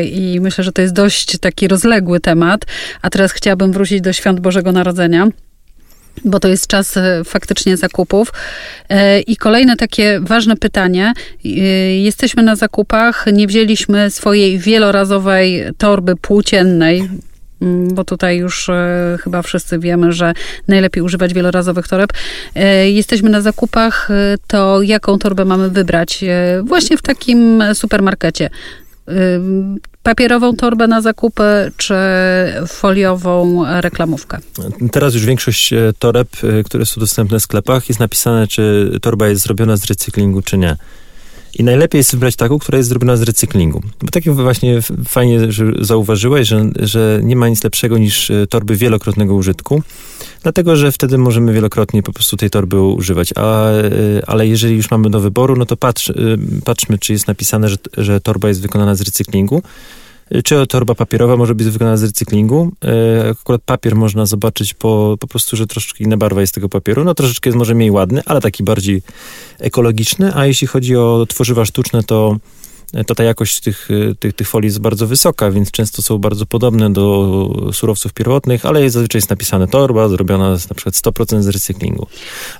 yy, 0.00 0.04
i 0.04 0.40
myślę, 0.40 0.64
że 0.64 0.72
to 0.72 0.82
jest 0.82 0.94
dość 0.94 1.38
taki 1.38 1.68
rozległy 1.68 2.20
temat. 2.20 2.64
A 3.02 3.10
teraz 3.10 3.32
chciałabym 3.32 3.72
wrócić 3.72 4.00
do 4.00 4.12
świąt 4.12 4.40
Bożego 4.40 4.72
Narodzenia 4.72 5.28
bo 6.24 6.40
to 6.40 6.48
jest 6.48 6.66
czas 6.66 6.96
e, 6.96 7.24
faktycznie 7.24 7.76
zakupów. 7.76 8.32
E, 8.88 9.20
I 9.20 9.36
kolejne 9.36 9.76
takie 9.76 10.20
ważne 10.20 10.56
pytanie. 10.56 11.12
Jesteśmy 12.02 12.42
na 12.42 12.56
zakupach, 12.56 13.26
nie 13.32 13.46
wzięliśmy 13.46 14.10
swojej 14.10 14.58
wielorazowej 14.58 15.64
torby 15.78 16.16
płóciennej, 16.16 17.08
bo 17.92 18.04
tutaj 18.04 18.38
już 18.38 18.68
e, 18.68 19.18
chyba 19.20 19.42
wszyscy 19.42 19.78
wiemy, 19.78 20.12
że 20.12 20.32
najlepiej 20.68 21.02
używać 21.02 21.34
wielorazowych 21.34 21.88
toreb. 21.88 22.12
E, 22.54 22.90
jesteśmy 22.90 23.30
na 23.30 23.40
zakupach, 23.40 24.10
e, 24.10 24.36
to 24.46 24.82
jaką 24.82 25.18
torbę 25.18 25.44
mamy 25.44 25.70
wybrać? 25.70 26.24
Właśnie 26.64 26.96
w 26.96 27.02
takim 27.02 27.64
supermarkecie. 27.74 28.50
Papierową 30.02 30.56
torbę 30.56 30.86
na 30.86 31.00
zakupy, 31.00 31.72
czy 31.76 31.94
foliową 32.66 33.64
reklamówkę? 33.80 34.38
Teraz 34.92 35.14
już 35.14 35.24
większość 35.24 35.74
toreb, 35.98 36.28
które 36.64 36.86
są 36.86 37.00
dostępne 37.00 37.38
w 37.38 37.42
sklepach, 37.42 37.88
jest 37.88 38.00
napisane, 38.00 38.46
czy 38.46 38.90
torba 39.02 39.28
jest 39.28 39.42
zrobiona 39.42 39.76
z 39.76 39.84
recyklingu, 39.84 40.42
czy 40.42 40.58
nie. 40.58 40.76
I 41.58 41.64
najlepiej 41.64 41.98
jest 41.98 42.12
wybrać 42.12 42.36
taką, 42.36 42.58
która 42.58 42.78
jest 42.78 42.88
zrobiona 42.88 43.16
z 43.16 43.22
recyklingu. 43.22 43.82
Bo 44.02 44.08
takie 44.10 44.32
właśnie 44.32 44.80
fajnie 45.08 45.52
że 45.52 45.64
zauważyłeś, 45.80 46.48
że, 46.48 46.64
że 46.76 47.20
nie 47.22 47.36
ma 47.36 47.48
nic 47.48 47.64
lepszego 47.64 47.98
niż 47.98 48.30
e, 48.30 48.46
torby 48.46 48.76
wielokrotnego 48.76 49.34
użytku, 49.34 49.82
dlatego 50.42 50.76
że 50.76 50.92
wtedy 50.92 51.18
możemy 51.18 51.52
wielokrotnie 51.52 52.02
po 52.02 52.12
prostu 52.12 52.36
tej 52.36 52.50
torby 52.50 52.80
używać. 52.80 53.32
A, 53.36 53.70
e, 53.70 53.82
ale 54.26 54.46
jeżeli 54.48 54.76
już 54.76 54.90
mamy 54.90 55.10
do 55.10 55.20
wyboru, 55.20 55.56
no 55.56 55.66
to 55.66 55.76
patrz, 55.76 56.10
e, 56.10 56.14
patrzmy, 56.64 56.98
czy 56.98 57.12
jest 57.12 57.28
napisane, 57.28 57.68
że, 57.68 57.76
że 57.96 58.20
torba 58.20 58.48
jest 58.48 58.62
wykonana 58.62 58.94
z 58.94 59.00
recyklingu. 59.00 59.62
Czy 60.44 60.66
torba 60.66 60.94
papierowa 60.94 61.36
może 61.36 61.54
być 61.54 61.66
wykonana 61.66 61.96
z 61.96 62.04
recyklingu? 62.04 62.72
E, 62.84 63.30
akurat 63.30 63.62
papier 63.64 63.96
można 63.96 64.26
zobaczyć 64.26 64.74
po, 64.74 65.16
po 65.20 65.26
prostu, 65.26 65.56
że 65.56 65.66
troszeczkę 65.66 66.04
inna 66.04 66.16
barwa 66.16 66.40
jest 66.40 66.54
tego 66.54 66.68
papieru. 66.68 67.04
No 67.04 67.14
troszeczkę 67.14 67.50
jest 67.50 67.58
może 67.58 67.74
mniej 67.74 67.90
ładny, 67.90 68.22
ale 68.26 68.40
taki 68.40 68.64
bardziej 68.64 69.02
ekologiczny. 69.58 70.34
A 70.34 70.46
jeśli 70.46 70.66
chodzi 70.66 70.96
o 70.96 71.26
tworzywa 71.28 71.64
sztuczne, 71.64 72.02
to 72.02 72.36
to 73.06 73.14
ta 73.14 73.24
jakość 73.24 73.60
tych, 73.60 73.88
tych, 74.18 74.32
tych 74.32 74.48
folii 74.48 74.66
jest 74.66 74.80
bardzo 74.80 75.06
wysoka, 75.06 75.50
więc 75.50 75.70
często 75.70 76.02
są 76.02 76.18
bardzo 76.18 76.46
podobne 76.46 76.92
do 76.92 77.70
surowców 77.72 78.12
pierwotnych, 78.12 78.66
ale 78.66 78.82
jest, 78.82 78.94
zazwyczaj 78.94 79.18
jest 79.18 79.30
napisane 79.30 79.68
torba 79.68 80.08
zrobiona 80.08 80.56
z 80.56 80.68
na 80.68 80.74
przykład 80.74 80.94
100% 80.94 81.42
z 81.42 81.48
recyklingu. 81.48 82.06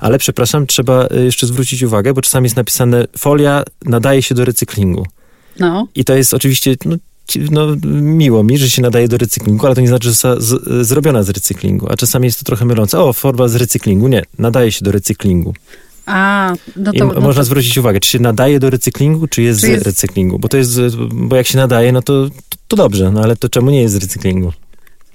Ale 0.01 0.19
przepraszam, 0.19 0.67
trzeba 0.67 1.07
jeszcze 1.25 1.47
zwrócić 1.47 1.83
uwagę, 1.83 2.15
bo 2.15 2.23
czasami 2.23 2.45
jest 2.45 2.57
napisane 2.57 3.07
folia 3.19 3.63
nadaje 3.85 4.23
się 4.23 4.35
do 4.35 4.45
recyklingu. 4.45 5.07
No. 5.59 5.87
I 5.95 6.05
to 6.05 6.15
jest 6.15 6.35
oczywiście 6.35 6.77
no, 6.85 6.97
no, 7.51 7.77
miło 7.93 8.43
mi, 8.43 8.59
że 8.59 8.71
się 8.71 8.83
nadaje 8.83 9.09
do 9.09 9.19
recyklingu, 9.19 9.67
ale 9.67 9.75
to 9.75 9.81
nie 9.81 9.89
znaczy, 9.89 10.13
że 10.13 10.35
jest 10.35 10.51
zrobiona 10.81 11.23
z 11.23 11.31
recyklingu. 11.31 11.89
A 11.91 11.97
czasami 11.97 12.25
jest 12.27 12.39
to 12.39 12.45
trochę 12.45 12.65
mylące. 12.65 13.01
O, 13.01 13.13
forma 13.13 13.49
z 13.49 13.55
recyklingu. 13.55 14.09
Nie, 14.09 14.23
nadaje 14.39 14.73
się 14.73 14.85
do 14.85 14.93
recyklingu. 14.93 15.55
A, 16.07 16.53
no 16.77 16.93
to, 16.93 17.07
no 17.07 17.21
można 17.21 17.41
to... 17.41 17.45
zwrócić 17.45 17.79
uwagę, 17.79 18.01
czy 18.01 18.11
się 18.11 18.19
nadaje 18.19 18.61
do 18.61 18.71
recyklingu, 18.71 19.27
czy 19.27 19.43
jest 19.43 19.61
czy 19.61 19.67
z 19.67 19.71
jest... 19.71 19.87
recyklingu. 19.87 20.39
Bo 20.39 20.49
to 20.49 20.57
jest, 20.57 20.97
bo 20.97 21.37
jak 21.37 21.47
się 21.47 21.59
nadaje, 21.59 21.93
no 21.93 22.03
to, 22.03 22.29
to, 22.29 22.57
to 22.69 22.77
dobrze, 22.77 23.11
no 23.11 23.21
ale 23.21 23.37
to 23.37 23.49
czemu 23.49 23.71
nie 23.71 23.83
jest 23.83 23.95
z 23.95 23.99
recyklingu? 23.99 24.53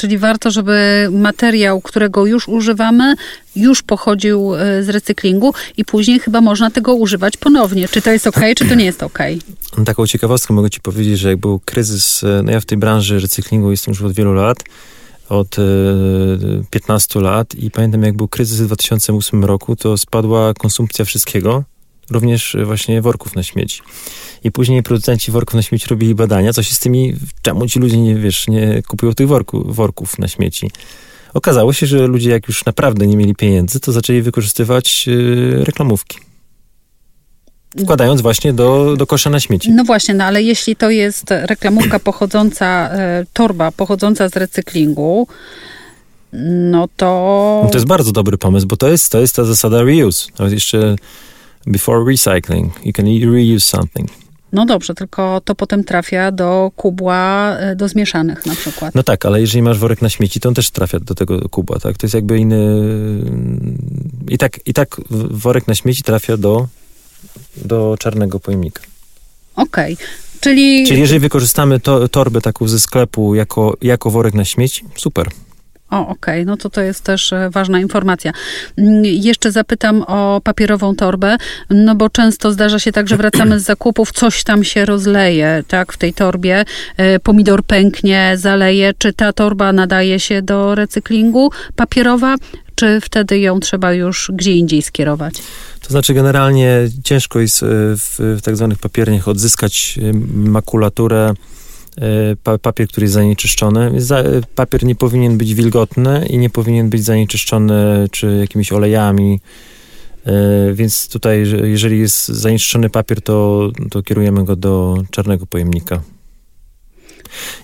Czyli 0.01 0.17
warto, 0.17 0.51
żeby 0.51 1.07
materiał, 1.11 1.81
którego 1.81 2.25
już 2.25 2.47
używamy, 2.47 3.15
już 3.55 3.81
pochodził 3.81 4.55
e, 4.55 4.83
z 4.83 4.89
recyklingu 4.89 5.53
i 5.77 5.85
później 5.85 6.19
chyba 6.19 6.41
można 6.41 6.71
tego 6.71 6.93
używać 6.93 7.37
ponownie. 7.37 7.87
Czy 7.87 8.01
to 8.01 8.11
jest 8.11 8.27
ok, 8.27 8.39
czy 8.55 8.65
to 8.65 8.75
nie 8.75 8.85
jest 8.85 9.03
ok? 9.03 9.19
Taką 9.85 10.07
ciekawostkę 10.07 10.53
mogę 10.53 10.69
ci 10.69 10.79
powiedzieć, 10.79 11.19
że 11.19 11.29
jak 11.29 11.37
był 11.37 11.59
kryzys, 11.59 12.23
e, 12.23 12.41
no 12.43 12.51
ja 12.51 12.59
w 12.59 12.65
tej 12.65 12.77
branży 12.77 13.19
recyklingu 13.19 13.71
jestem 13.71 13.91
już 13.91 14.01
od 14.01 14.13
wielu 14.13 14.33
lat, 14.33 14.63
od 15.29 15.55
15 16.69 17.19
e, 17.19 17.21
lat 17.21 17.55
i 17.55 17.71
pamiętam 17.71 18.03
jak 18.03 18.17
był 18.17 18.27
kryzys 18.27 18.61
w 18.61 18.65
2008 18.65 19.45
roku, 19.45 19.75
to 19.75 19.97
spadła 19.97 20.53
konsumpcja 20.53 21.05
wszystkiego, 21.05 21.63
również 22.11 22.57
właśnie 22.65 23.01
worków 23.01 23.35
na 23.35 23.43
śmieci. 23.43 23.81
I 24.43 24.51
później 24.51 24.83
producenci 24.83 25.31
worków 25.31 25.55
na 25.55 25.61
śmieci 25.61 25.87
robili 25.89 26.15
badania, 26.15 26.53
co 26.53 26.63
się 26.63 26.75
z 26.75 26.79
tymi, 26.79 27.13
czemu 27.41 27.67
ci 27.67 27.79
ludzie 27.79 27.97
nie, 27.97 28.15
wiesz, 28.15 28.47
nie 28.47 28.81
kupują 28.87 29.13
tych 29.13 29.27
worku, 29.27 29.73
worków 29.73 30.19
na 30.19 30.27
śmieci. 30.27 30.71
Okazało 31.33 31.73
się, 31.73 31.85
że 31.87 32.07
ludzie 32.07 32.29
jak 32.29 32.47
już 32.47 32.65
naprawdę 32.65 33.07
nie 33.07 33.17
mieli 33.17 33.35
pieniędzy, 33.35 33.79
to 33.79 33.91
zaczęli 33.91 34.21
wykorzystywać 34.21 35.07
yy, 35.07 35.63
reklamówki 35.63 36.17
wkładając 37.79 38.21
właśnie 38.21 38.53
do, 38.53 38.95
do 38.97 39.07
kosza 39.07 39.29
na 39.29 39.39
śmieci. 39.39 39.71
No 39.71 39.83
właśnie, 39.83 40.13
no 40.13 40.23
ale 40.23 40.43
jeśli 40.43 40.75
to 40.75 40.89
jest 40.89 41.25
reklamówka 41.29 41.99
pochodząca, 42.09 42.89
e, 42.89 43.25
torba 43.33 43.71
pochodząca 43.71 44.29
z 44.29 44.35
recyklingu, 44.35 45.27
no 46.33 46.87
to... 46.97 47.61
No 47.63 47.69
to 47.69 47.77
jest 47.77 47.87
bardzo 47.87 48.11
dobry 48.11 48.37
pomysł, 48.37 48.67
bo 48.67 48.77
to 48.77 48.89
jest, 48.89 49.11
to 49.11 49.19
jest 49.19 49.35
ta 49.35 49.43
zasada 49.43 49.83
reuse. 49.83 50.27
Jest 50.39 50.53
jeszcze 50.53 50.95
before 51.67 52.03
recycling. 52.13 52.69
You 52.83 52.93
can 52.93 53.05
reuse 53.05 53.59
something. 53.59 54.09
No 54.53 54.65
dobrze, 54.65 54.93
tylko 54.93 55.41
to 55.45 55.55
potem 55.55 55.83
trafia 55.83 56.31
do 56.31 56.71
kubła 56.75 57.55
e, 57.57 57.75
do 57.75 57.87
zmieszanych 57.87 58.45
na 58.45 58.55
przykład. 58.55 58.95
No 58.95 59.03
tak, 59.03 59.25
ale 59.25 59.41
jeżeli 59.41 59.61
masz 59.61 59.79
worek 59.79 60.01
na 60.01 60.09
śmieci, 60.09 60.39
to 60.39 60.49
on 60.49 60.55
też 60.55 60.71
trafia 60.71 60.99
do 60.99 61.15
tego 61.15 61.49
kubła, 61.49 61.79
tak? 61.79 61.97
To 61.97 62.05
jest 62.05 62.13
jakby 62.13 62.39
inny... 62.39 62.83
I 64.29 64.37
tak, 64.37 64.59
i 64.65 64.73
tak 64.73 65.01
worek 65.29 65.67
na 65.67 65.75
śmieci 65.75 66.03
trafia 66.03 66.37
do, 66.37 66.67
do 67.57 67.95
czarnego 67.99 68.39
pojemnika. 68.39 68.81
Okej. 69.55 69.93
Okay. 69.93 70.07
Czyli... 70.39 70.87
Czyli 70.87 70.99
jeżeli 70.99 71.19
wykorzystamy 71.19 71.79
to, 71.79 72.09
torbę 72.09 72.41
taką 72.41 72.67
ze 72.67 72.79
sklepu 72.79 73.35
jako, 73.35 73.77
jako 73.81 74.09
worek 74.11 74.33
na 74.33 74.45
śmieci, 74.45 74.85
super. 74.95 75.29
O, 75.91 76.07
okej, 76.07 76.13
okay. 76.13 76.45
no 76.45 76.57
to 76.57 76.69
to 76.69 76.81
jest 76.81 77.03
też 77.03 77.33
e, 77.33 77.49
ważna 77.49 77.79
informacja. 77.79 78.31
Mm, 78.77 79.05
jeszcze 79.05 79.51
zapytam 79.51 80.03
o 80.07 80.41
papierową 80.43 80.95
torbę, 80.95 81.37
no 81.69 81.95
bo 81.95 82.09
często 82.09 82.51
zdarza 82.51 82.79
się 82.79 82.91
tak, 82.91 83.07
że 83.07 83.17
wracamy 83.17 83.59
z 83.59 83.63
zakupów, 83.63 84.11
coś 84.11 84.43
tam 84.43 84.63
się 84.63 84.85
rozleje, 84.85 85.63
tak, 85.67 85.93
w 85.93 85.97
tej 85.97 86.13
torbie, 86.13 86.65
e, 86.97 87.19
pomidor 87.19 87.63
pęknie, 87.63 88.33
zaleje. 88.35 88.93
Czy 88.97 89.13
ta 89.13 89.33
torba 89.33 89.73
nadaje 89.73 90.19
się 90.19 90.41
do 90.41 90.75
recyklingu 90.75 91.49
papierowa, 91.75 92.35
czy 92.75 93.01
wtedy 93.01 93.39
ją 93.39 93.59
trzeba 93.59 93.93
już 93.93 94.31
gdzie 94.33 94.51
indziej 94.51 94.81
skierować? 94.81 95.33
To 95.81 95.89
znaczy 95.89 96.13
generalnie 96.13 96.89
ciężko 97.03 97.39
jest 97.39 97.63
e, 97.63 97.65
w, 97.97 98.15
w 98.37 98.41
tak 98.41 98.57
zwanych 98.57 98.79
papierniach 98.79 99.27
odzyskać 99.27 99.99
makulaturę, 100.33 101.33
papier, 102.61 102.87
który 102.87 103.03
jest 103.03 103.13
zanieczyszczony. 103.13 103.91
Papier 104.55 104.83
nie 104.83 104.95
powinien 104.95 105.37
być 105.37 105.53
wilgotny 105.53 106.25
i 106.29 106.37
nie 106.37 106.49
powinien 106.49 106.89
być 106.89 107.03
zanieczyszczony 107.03 108.07
czy 108.11 108.37
jakimiś 108.39 108.71
olejami. 108.71 109.39
E, 110.25 110.73
więc 110.73 111.07
tutaj, 111.07 111.43
jeżeli 111.63 111.99
jest 111.99 112.27
zanieczyszczony 112.27 112.89
papier, 112.89 113.21
to, 113.21 113.69
to 113.91 114.03
kierujemy 114.03 114.45
go 114.45 114.55
do 114.55 114.97
czarnego 115.11 115.45
pojemnika. 115.45 116.01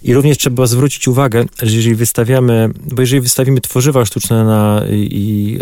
I 0.04 0.14
również 0.14 0.38
trzeba 0.38 0.66
zwrócić 0.66 1.08
uwagę, 1.08 1.46
że 1.62 1.76
jeżeli 1.76 1.96
wystawiamy, 1.96 2.70
bo 2.92 3.02
jeżeli 3.02 3.22
wystawimy 3.22 3.62
tworzywa 3.62 4.06
sztuczne 4.06 4.44
na 4.44 4.84
i, 4.90 5.10
i 5.12 5.58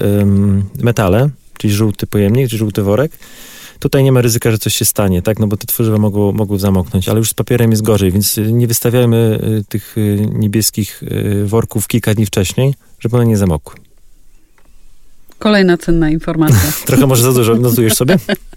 metale, 0.84 1.30
czyli 1.58 1.74
żółty 1.74 2.08
pojemnik, 2.08 2.50
czy 2.50 2.58
żółty 2.58 2.82
worek, 2.82 3.12
Tutaj 3.80 4.04
nie 4.04 4.12
ma 4.12 4.22
ryzyka, 4.22 4.52
że 4.52 4.58
coś 4.58 4.76
się 4.76 4.86
stanie, 4.86 5.22
tak? 5.22 5.40
No 5.40 5.48
bo 5.48 5.58
te 5.58 5.68
tworzywa 5.68 5.98
mogą, 5.98 6.32
mogą 6.32 6.58
zamoknąć, 6.58 7.10
ale 7.10 7.18
już 7.20 7.30
z 7.30 7.34
papierem 7.34 7.72
jest 7.72 7.84
gorzej, 7.84 8.12
więc 8.12 8.38
nie 8.38 8.68
wystawiajmy 8.68 9.40
y, 9.60 9.64
tych 9.70 9.98
y, 9.98 10.30
niebieskich 10.34 11.04
y, 11.04 11.46
worków 11.46 11.88
kilka 11.88 12.14
dni 12.14 12.26
wcześniej, 12.26 12.74
żeby 13.00 13.16
one 13.16 13.26
nie 13.26 13.38
zamokły. 13.38 13.76
Kolejna 15.40 15.78
cenna 15.78 16.10
informacja. 16.10 16.72
Trochę 16.88 17.08
może 17.08 17.24
za 17.24 17.34
dużo 17.34 17.56
notujesz 17.56 17.94
sobie? 17.94 18.18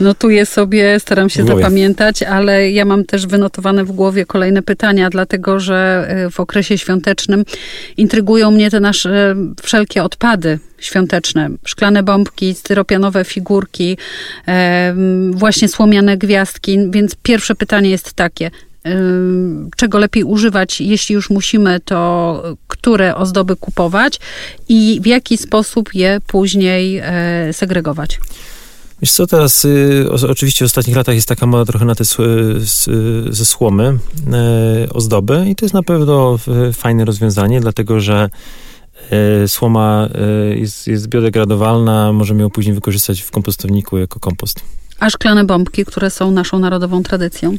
Notuję 0.00 0.46
sobie, 0.46 1.00
staram 1.00 1.30
się 1.30 1.46
zapamiętać, 1.46 2.22
ale 2.22 2.70
ja 2.70 2.84
mam 2.84 3.04
też 3.04 3.26
wynotowane 3.26 3.84
w 3.84 3.92
głowie 3.92 4.26
kolejne 4.26 4.62
pytania, 4.62 5.10
dlatego 5.10 5.60
że 5.60 6.06
e, 6.08 6.30
w 6.30 6.40
okresie 6.40 6.78
świątecznym 6.78 7.44
intrygują 7.96 8.50
mnie 8.50 8.70
te 8.70 8.80
nasze 8.80 9.36
wszelkie 9.62 10.02
odpady 10.02 10.58
świąteczne. 10.78 11.50
Szklane 11.64 12.02
bombki, 12.02 12.54
styropianowe 12.54 13.24
figurki, 13.24 13.98
właśnie 15.30 15.68
słomiane 15.68 16.16
gwiazdki. 16.16 16.78
Więc 16.90 17.14
pierwsze 17.22 17.54
pytanie 17.54 17.90
jest 17.90 18.12
takie, 18.12 18.50
czego 19.76 19.98
lepiej 19.98 20.24
używać, 20.24 20.80
jeśli 20.80 21.14
już 21.14 21.30
musimy, 21.30 21.80
to 21.80 22.42
które 22.68 23.16
ozdoby 23.16 23.56
kupować 23.56 24.20
i 24.68 25.00
w 25.02 25.06
jaki 25.06 25.38
sposób 25.38 25.94
je 25.94 26.20
później 26.26 27.00
e, 27.04 27.52
segregować. 27.52 28.18
Wiesz 29.02 29.12
co, 29.12 29.26
teraz 29.26 29.64
y, 29.64 30.06
o, 30.10 30.28
oczywiście 30.28 30.64
w 30.64 30.66
ostatnich 30.66 30.96
latach 30.96 31.14
jest 31.14 31.28
taka 31.28 31.46
moda 31.46 31.64
trochę 31.64 31.84
na 31.84 31.94
te 31.94 32.04
ze 33.30 33.44
słomy 33.44 33.98
e, 34.32 34.88
ozdoby 34.92 35.44
i 35.48 35.54
to 35.54 35.64
jest 35.64 35.74
na 35.74 35.82
pewno 35.82 36.38
fajne 36.72 37.04
rozwiązanie, 37.04 37.60
dlatego 37.60 38.00
że 38.00 38.30
e, 39.10 39.48
słoma 39.48 40.08
e, 40.14 40.58
jest, 40.58 40.86
jest 40.86 41.08
biodegradowalna, 41.08 42.12
możemy 42.12 42.42
ją 42.42 42.50
później 42.50 42.74
wykorzystać 42.74 43.20
w 43.20 43.30
kompostowniku 43.30 43.98
jako 43.98 44.20
kompost. 44.20 44.60
A 45.00 45.10
szklane 45.10 45.44
bombki, 45.44 45.84
które 45.84 46.10
są 46.10 46.30
naszą 46.30 46.58
narodową 46.58 47.02
tradycją? 47.02 47.56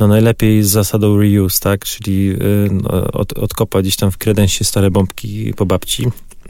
No 0.00 0.08
najlepiej 0.08 0.62
z 0.62 0.68
zasadą 0.68 1.20
reuse, 1.20 1.60
tak? 1.60 1.84
Czyli 1.84 2.30
y, 2.30 2.68
no, 2.72 2.90
od, 3.12 3.32
odkopać 3.32 3.82
gdzieś 3.82 3.96
tam 3.96 4.10
w 4.10 4.18
kredensie 4.18 4.64
stare 4.64 4.90
bombki 4.90 5.54
po 5.56 5.66
babci. 5.66 6.06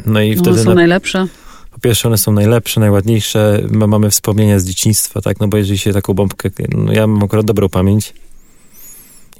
No 0.06 0.20
i 0.20 0.36
wtedy... 0.36 0.50
One 0.50 0.62
są 0.62 0.68
na... 0.68 0.74
najlepsze 0.74 1.26
po 1.74 1.80
pierwsze 1.80 2.08
one 2.08 2.18
są 2.18 2.32
najlepsze, 2.32 2.80
najładniejsze, 2.80 3.62
My 3.70 3.86
mamy 3.86 4.10
wspomnienia 4.10 4.58
z 4.58 4.64
dzieciństwa, 4.64 5.20
tak, 5.20 5.40
no 5.40 5.48
bo 5.48 5.56
jeżeli 5.56 5.78
się 5.78 5.92
taką 5.92 6.14
bombkę, 6.14 6.50
no 6.68 6.92
ja 6.92 7.06
mam 7.06 7.22
akurat 7.22 7.46
dobrą 7.46 7.68
pamięć 7.68 8.12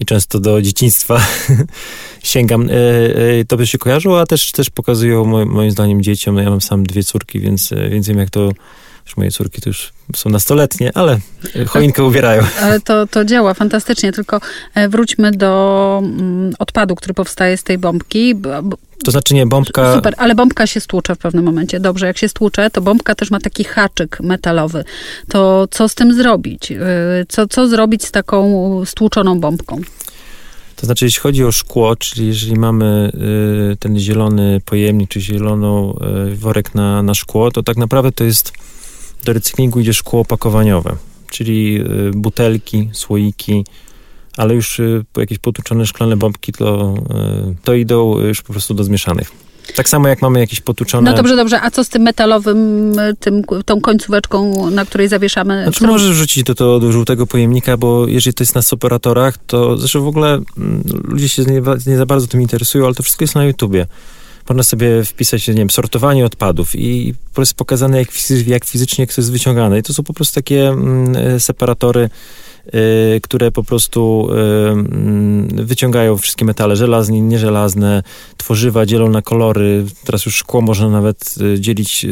i 0.01 0.05
często 0.05 0.41
do 0.41 0.63
dzieciństwa 0.63 1.21
sięgam. 2.23 2.71
E, 2.71 2.73
e, 3.41 3.45
to 3.45 3.57
by 3.57 3.67
się 3.67 3.79
kojarzyło, 3.79 4.21
a 4.21 4.27
też, 4.27 4.53
też 4.53 4.71
pokazują 4.71 5.25
moim 5.45 5.71
zdaniem 5.71 6.03
dzieciom, 6.03 6.35
no 6.35 6.43
ja 6.43 6.51
mam 6.51 6.61
sam 6.61 6.87
dwie 6.87 7.05
córki, 7.05 7.41
więc, 7.41 7.73
e, 7.73 7.89
więc 7.89 8.09
wiem 8.09 8.19
jak 8.19 8.31
to 8.31 8.51
już 9.07 9.17
moje 9.17 9.31
córki 9.31 9.61
to 9.61 9.71
już 9.71 9.93
są 10.17 10.31
nastoletnie, 10.31 10.91
ale 10.95 11.19
choinkę 11.67 12.05
ubierają. 12.05 12.43
Ale 12.63 12.81
to, 12.81 13.07
to 13.07 13.25
działa 13.25 13.55
fantastycznie, 13.55 14.13
tylko 14.13 14.41
wróćmy 14.89 15.33
do 15.33 16.01
mm, 16.03 16.55
odpadu, 16.59 16.95
który 16.95 17.15
powstaje 17.15 17.57
z 17.57 17.63
tej 17.63 17.79
bombki. 17.79 18.35
To 19.05 19.11
znaczy 19.11 19.35
nie, 19.35 19.47
bombka... 19.47 19.95
Super, 19.95 20.15
ale 20.17 20.35
bombka 20.35 20.67
się 20.67 20.81
stłucze 20.81 21.15
w 21.15 21.19
pewnym 21.19 21.45
momencie. 21.45 21.81
Dobrze, 21.81 22.07
jak 22.07 22.19
się 22.19 22.29
stłucze, 22.29 22.71
to 22.71 22.83
bombka 22.83 23.15
też 23.15 23.31
ma 23.31 23.41
taki 23.41 23.65
haczyk 23.65 24.21
metalowy. 24.21 24.85
To 25.29 25.69
co 25.71 25.89
z 25.89 25.95
tym 25.95 26.15
zrobić? 26.15 26.73
Y, 26.73 26.77
co, 27.29 27.49
co 27.49 27.69
zrobić 27.69 28.05
z 28.05 28.11
taką 28.11 28.83
stłuczoną 28.85 29.41
bombką? 29.41 29.81
To 30.77 30.87
znaczy, 30.87 31.05
jeśli 31.05 31.21
chodzi 31.21 31.45
o 31.45 31.53
szkło, 31.53 31.97
czyli 31.97 32.27
jeżeli 32.27 32.57
mamy 32.57 33.13
y, 33.73 33.77
ten 33.77 33.99
zielony 33.99 34.61
pojemnik, 34.65 35.11
czy 35.11 35.21
zieloną 35.21 35.99
y, 36.33 36.37
worek 36.37 36.75
na, 36.75 37.03
na 37.03 37.15
szkło, 37.15 37.51
to 37.51 37.63
tak 37.63 37.77
naprawdę 37.77 38.13
to 38.13 38.25
jest, 38.25 38.53
do 39.25 39.33
recyklingu 39.33 39.81
idzie 39.81 39.95
szkło 39.95 40.21
opakowaniowe, 40.21 40.97
czyli 41.31 41.85
butelki, 42.15 42.91
słoiki, 42.93 43.65
ale 44.37 44.55
już 44.55 44.81
y, 44.81 45.05
jakieś 45.17 45.39
potłuczone 45.39 45.87
szklane 45.87 46.17
bombki 46.17 46.53
to, 46.53 46.95
y, 47.51 47.55
to 47.65 47.75
idą 47.75 48.21
już 48.21 48.43
po 48.43 48.53
prostu 48.53 48.75
do 48.75 48.85
zmieszanych. 48.85 49.45
Tak 49.77 49.89
samo 49.89 50.09
jak 50.09 50.23
mamy 50.23 50.41
jakieś 50.41 50.61
potłuczone... 50.61 51.11
No 51.11 51.17
dobrze, 51.17 51.37
dobrze. 51.37 51.61
A 51.61 51.71
co 51.71 51.85
z 51.85 51.89
tym 51.89 52.03
metalowym, 52.03 52.93
tym, 53.21 53.43
tą 53.65 53.81
końcóweczką, 53.81 54.71
na 54.71 54.85
której 54.85 55.09
zawieszamy? 55.09 55.63
Znaczy 55.63 55.77
którą... 55.77 55.93
możesz 55.93 56.11
wrzucić 56.11 56.45
do, 56.45 56.55
to, 56.55 56.81
do 56.81 56.93
żółtego 56.93 57.27
pojemnika, 57.27 57.77
bo 57.77 58.07
jeżeli 58.09 58.35
to 58.35 58.43
jest 58.43 58.55
na 58.55 58.61
operatorach, 58.73 59.39
to 59.47 59.77
zresztą 59.77 60.03
w 60.03 60.07
ogóle 60.07 60.41
mm, 60.59 60.83
ludzie 61.05 61.29
się 61.29 61.43
nie, 61.43 61.63
nie 61.87 61.97
za 61.97 62.07
bardzo 62.07 62.27
tym 62.27 62.43
interesują, 62.43 62.85
ale 62.85 62.95
to 62.95 63.03
wszystko 63.03 63.25
jest 63.25 63.35
na 63.35 63.45
YouTubie. 63.45 63.87
Można 64.49 64.63
sobie 64.63 65.05
wpisać, 65.05 65.49
nie 65.49 65.55
wiem, 65.55 65.71
sortowanie 65.71 66.25
odpadów 66.25 66.75
i 66.75 67.15
po 67.29 67.35
prostu 67.35 67.55
pokazane, 67.57 67.99
jak, 67.99 68.09
jak 68.47 68.65
fizycznie 68.65 69.07
to 69.07 69.15
jest 69.17 69.33
wyciągane. 69.33 69.79
I 69.79 69.83
to 69.83 69.95
są 69.95 70.03
po 70.03 70.15
prostu 70.15 70.35
takie 70.35 70.69
mm, 70.69 71.41
separatory 71.41 72.11
Y, 72.67 73.21
które 73.21 73.51
po 73.51 73.65
prostu 73.65 74.29
y, 75.59 75.65
wyciągają 75.65 76.17
wszystkie 76.17 76.45
metale 76.45 76.77
żelazne, 76.77 77.21
nieżelazne, 77.21 78.03
tworzywa, 78.37 78.87
dzielą 78.87 79.09
na 79.09 79.23
kolory. 79.23 79.85
Teraz 80.05 80.27
już 80.27 80.35
szkło 80.35 80.61
można 80.61 80.89
nawet 80.89 81.35
y, 81.41 81.61
dzielić 81.61 82.07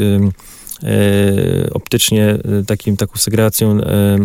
optycznie 1.75 2.39
takim, 2.67 2.97
taką 2.97 3.17
segregacją 3.17 3.79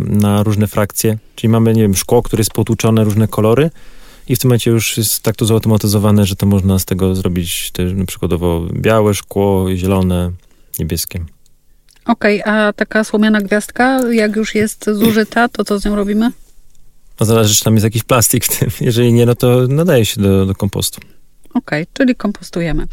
na 0.06 0.44
różne 0.44 0.68
frakcje. 0.68 1.18
Czyli 1.36 1.50
mamy, 1.50 1.74
nie 1.74 1.82
wiem, 1.82 1.96
szkło, 1.96 2.22
które 2.22 2.42
jest 2.42 2.54
potłuczone, 2.54 3.04
różne 3.04 3.28
kolory 3.28 3.70
i 4.28 4.36
w 4.36 4.40
tym 4.40 4.50
momencie 4.50 4.72
już 4.72 4.98
jest 4.98 5.24
tak 5.24 5.36
to 5.36 5.46
zautomatyzowane, 5.46 6.26
że 6.26 6.36
to 6.36 6.46
można 6.46 6.80
z 6.80 6.86
tego 6.86 7.16
zrobić 7.16 7.72
też 7.72 7.94
na 7.94 8.06
przykładowo 8.06 8.68
białe 8.74 9.14
szkło, 9.14 9.76
zielone, 9.76 10.32
niebieskie. 10.80 11.26
Okej, 12.06 12.42
okay, 12.42 12.54
a 12.54 12.74
taka 12.74 13.04
słomiana 13.04 13.42
gwiazdka, 13.42 14.00
jak 14.12 14.36
już 14.36 14.56
jest 14.56 14.86
zużyta, 14.94 15.50
to 15.50 15.66
co 15.66 15.80
z 15.80 15.86
nią 15.86 15.96
robimy? 15.96 16.32
No 17.20 17.26
zależy, 17.26 17.56
czy 17.56 17.64
tam 17.64 17.74
jest 17.74 17.84
jakiś 17.84 18.04
plastik 18.04 18.46
w 18.46 18.60
tym. 18.60 18.70
Jeżeli 18.88 19.14
nie, 19.14 19.26
no 19.26 19.36
to 19.36 19.68
nadaje 19.68 20.06
się 20.06 20.22
do, 20.22 20.46
do 20.46 20.56
kompostu. 20.56 21.02
Okej, 21.54 21.84
okay, 21.84 21.94
czyli 21.94 22.16
kompostujemy. 22.16 22.86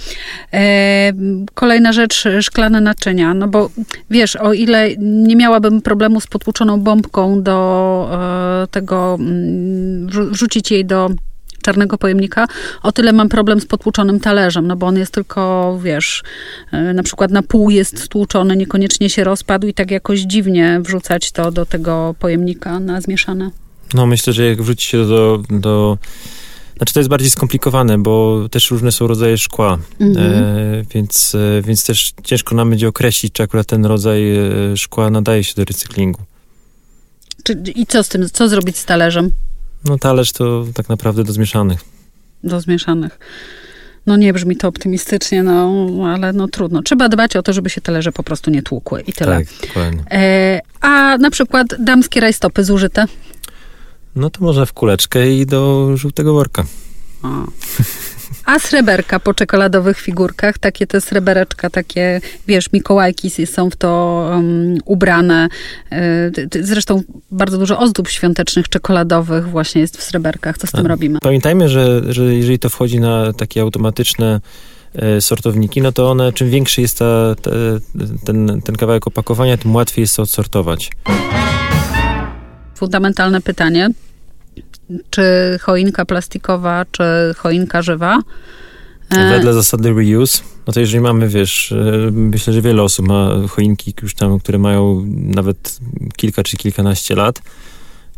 E, 0.53 1.13
kolejna 1.55 1.93
rzecz, 1.93 2.25
szklane 2.41 2.81
naczynia. 2.81 3.35
No 3.35 3.49
bo 3.49 3.71
wiesz, 4.11 4.37
o 4.37 4.53
ile 4.53 4.89
nie 4.99 5.37
miałabym 5.37 5.83
problemu 5.83 6.21
z 6.21 6.27
potłuczoną 6.27 6.81
bombką 6.81 7.43
do 7.43 8.09
e, 8.13 8.67
tego, 8.67 9.17
mm, 9.21 10.09
wrzucić 10.33 10.71
jej 10.71 10.85
do 10.85 11.11
czarnego 11.65 11.99
pojemnika, 11.99 12.47
o 12.83 12.93
tyle 12.93 13.13
mam 13.13 13.29
problem 13.29 13.61
z 13.61 13.67
potłuczonym 13.67 14.21
talerzem, 14.21 14.67
no 14.67 14.77
bo 14.77 14.87
on 14.87 14.97
jest 14.97 15.13
tylko, 15.13 15.79
wiesz, 15.83 16.23
e, 16.73 16.95
na 16.95 17.03
przykład 17.03 17.31
na 17.31 17.43
pół 17.43 17.71
jest 17.71 18.03
stłuczony, 18.03 18.57
niekoniecznie 18.57 19.11
się 19.11 19.25
rozpadł 19.25 19.67
i 19.67 19.75
tak 19.75 19.91
jakoś 19.91 20.21
dziwnie 20.21 20.81
wrzucać 20.81 21.33
to 21.33 21.51
do 21.51 21.67
tego 21.67 22.15
pojemnika 22.19 22.81
na 22.81 23.01
zmieszane. 23.01 23.51
No 23.95 24.07
myślę, 24.07 24.33
że 24.33 24.45
jak 24.45 24.63
wrzuci 24.63 24.89
się 24.89 25.07
do, 25.07 25.43
do 25.51 25.99
znaczy 26.77 26.95
to 26.95 27.01
jest 27.01 27.11
bardziej 27.11 27.31
skomplikowane, 27.31 27.99
bo 27.99 28.47
też 28.51 28.71
różne 28.71 28.93
są 28.93 29.07
rodzaje 29.07 29.39
szkła, 29.39 29.79
mhm. 30.01 30.33
e, 30.35 30.85
więc, 30.95 31.35
e, 31.35 31.63
więc 31.63 31.87
też 31.87 32.13
ciężko 32.25 32.55
nam 32.55 32.71
będzie 32.71 32.89
określić, 32.89 33.33
czy 33.33 33.43
akurat 33.43 33.67
ten 33.67 33.87
rodzaj 33.87 34.37
e, 34.37 34.77
szkła 34.77 35.11
nadaje 35.11 35.45
się 35.45 35.55
do 35.57 35.65
recyklingu. 35.65 36.21
Czy, 37.43 37.53
I 37.75 37.87
co 37.87 38.03
z 38.03 38.09
tym, 38.09 38.29
co 38.33 38.49
zrobić 38.49 38.77
z 38.77 38.85
talerzem? 38.85 39.31
No 39.85 39.99
talerz 39.99 40.33
to 40.33 40.65
tak 40.75 40.89
naprawdę 40.89 41.25
do 41.25 41.33
zmieszanych. 41.33 41.81
Do 42.45 42.61
zmieszanych. 42.61 43.19
No 44.07 44.17
nie 44.17 44.33
brzmi 44.33 44.57
to 44.57 44.69
optymistycznie, 44.69 45.43
no 45.43 45.87
ale 46.07 46.33
no 46.33 46.49
trudno. 46.49 46.83
Trzeba 46.83 47.09
dbać 47.09 47.37
o 47.37 47.43
to, 47.43 47.53
żeby 47.53 47.71
się 47.71 47.81
talerze 47.81 48.13
po 48.13 48.23
prostu 48.23 48.51
nie 48.51 48.63
tłukły 48.63 49.01
i 49.01 49.13
tyle. 49.13 49.37
Tak, 49.37 49.47
dokładnie. 49.69 50.05
E, 50.11 50.61
a 50.81 51.19
na 51.19 51.31
przykład 51.31 51.67
damskie 51.79 52.21
rajstopy 52.21 52.65
zużyte? 52.65 53.05
No 54.17 54.31
to 54.31 54.45
może 54.45 54.67
w 54.67 54.73
kuleczkę 54.73 55.31
i 55.31 55.47
do 55.47 55.91
żółtego 55.97 56.35
worka. 56.35 56.65
O. 57.23 57.29
A 58.45 58.59
sreberka 58.59 59.21
po 59.21 59.35
czekoladowych 59.35 60.01
figurkach, 60.01 60.59
takie 60.59 60.87
te 60.87 61.01
srebereczka, 61.01 61.71
takie, 61.71 62.21
wiesz, 62.47 62.73
Mikołajki 62.73 63.31
są 63.47 63.71
w 63.71 63.77
to 63.77 64.23
um, 64.31 64.79
ubrane. 64.85 65.49
Y, 65.93 66.49
zresztą 66.63 67.03
bardzo 67.31 67.59
dużo 67.59 67.79
ozdób 67.79 68.09
świątecznych, 68.09 68.69
czekoladowych 68.69 69.49
właśnie 69.49 69.81
jest 69.81 69.97
w 69.97 70.03
sreberkach. 70.03 70.59
Co 70.59 70.67
z 70.67 70.71
tym 70.71 70.87
A, 70.87 70.89
robimy? 70.89 71.19
Pamiętajmy, 71.23 71.69
że, 71.69 72.13
że 72.13 72.35
jeżeli 72.35 72.59
to 72.59 72.69
wchodzi 72.69 73.01
na 73.01 73.33
takie 73.33 73.63
automatyczne 73.63 74.41
e, 74.95 75.21
sortowniki, 75.21 75.83
no 75.83 75.93
to 75.93 76.11
one, 76.11 76.33
czym 76.33 76.51
większy 76.51 76.81
jest 76.81 76.99
ta, 76.99 77.35
ten, 78.25 78.61
ten 78.65 78.77
kawałek 78.77 79.07
opakowania, 79.07 79.57
tym 79.57 79.75
łatwiej 79.75 80.03
jest 80.03 80.17
to 80.17 80.23
odsortować. 80.23 80.91
Fundamentalne 82.75 83.41
pytanie 83.41 83.91
czy 85.11 85.23
choinka 85.63 86.05
plastikowa, 86.05 86.85
czy 86.91 87.05
choinka 87.37 87.83
żywa. 87.83 88.19
E, 89.11 89.31
Wedle 89.31 89.53
zasady 89.53 89.93
reuse, 89.93 90.43
no 90.67 90.73
to 90.73 90.81
jeżeli 90.81 91.01
mamy, 91.01 91.29
wiesz, 91.29 91.73
e, 91.73 92.11
myślę, 92.13 92.53
że 92.53 92.63
wiele 92.63 92.83
osób 92.83 93.09
ma 93.09 93.31
choinki 93.49 93.95
już 94.03 94.15
tam, 94.15 94.41
które 94.41 94.59
mają 94.59 95.05
nawet 95.21 95.79
kilka 96.17 96.43
czy 96.43 96.57
kilkanaście 96.57 97.15
lat. 97.15 97.43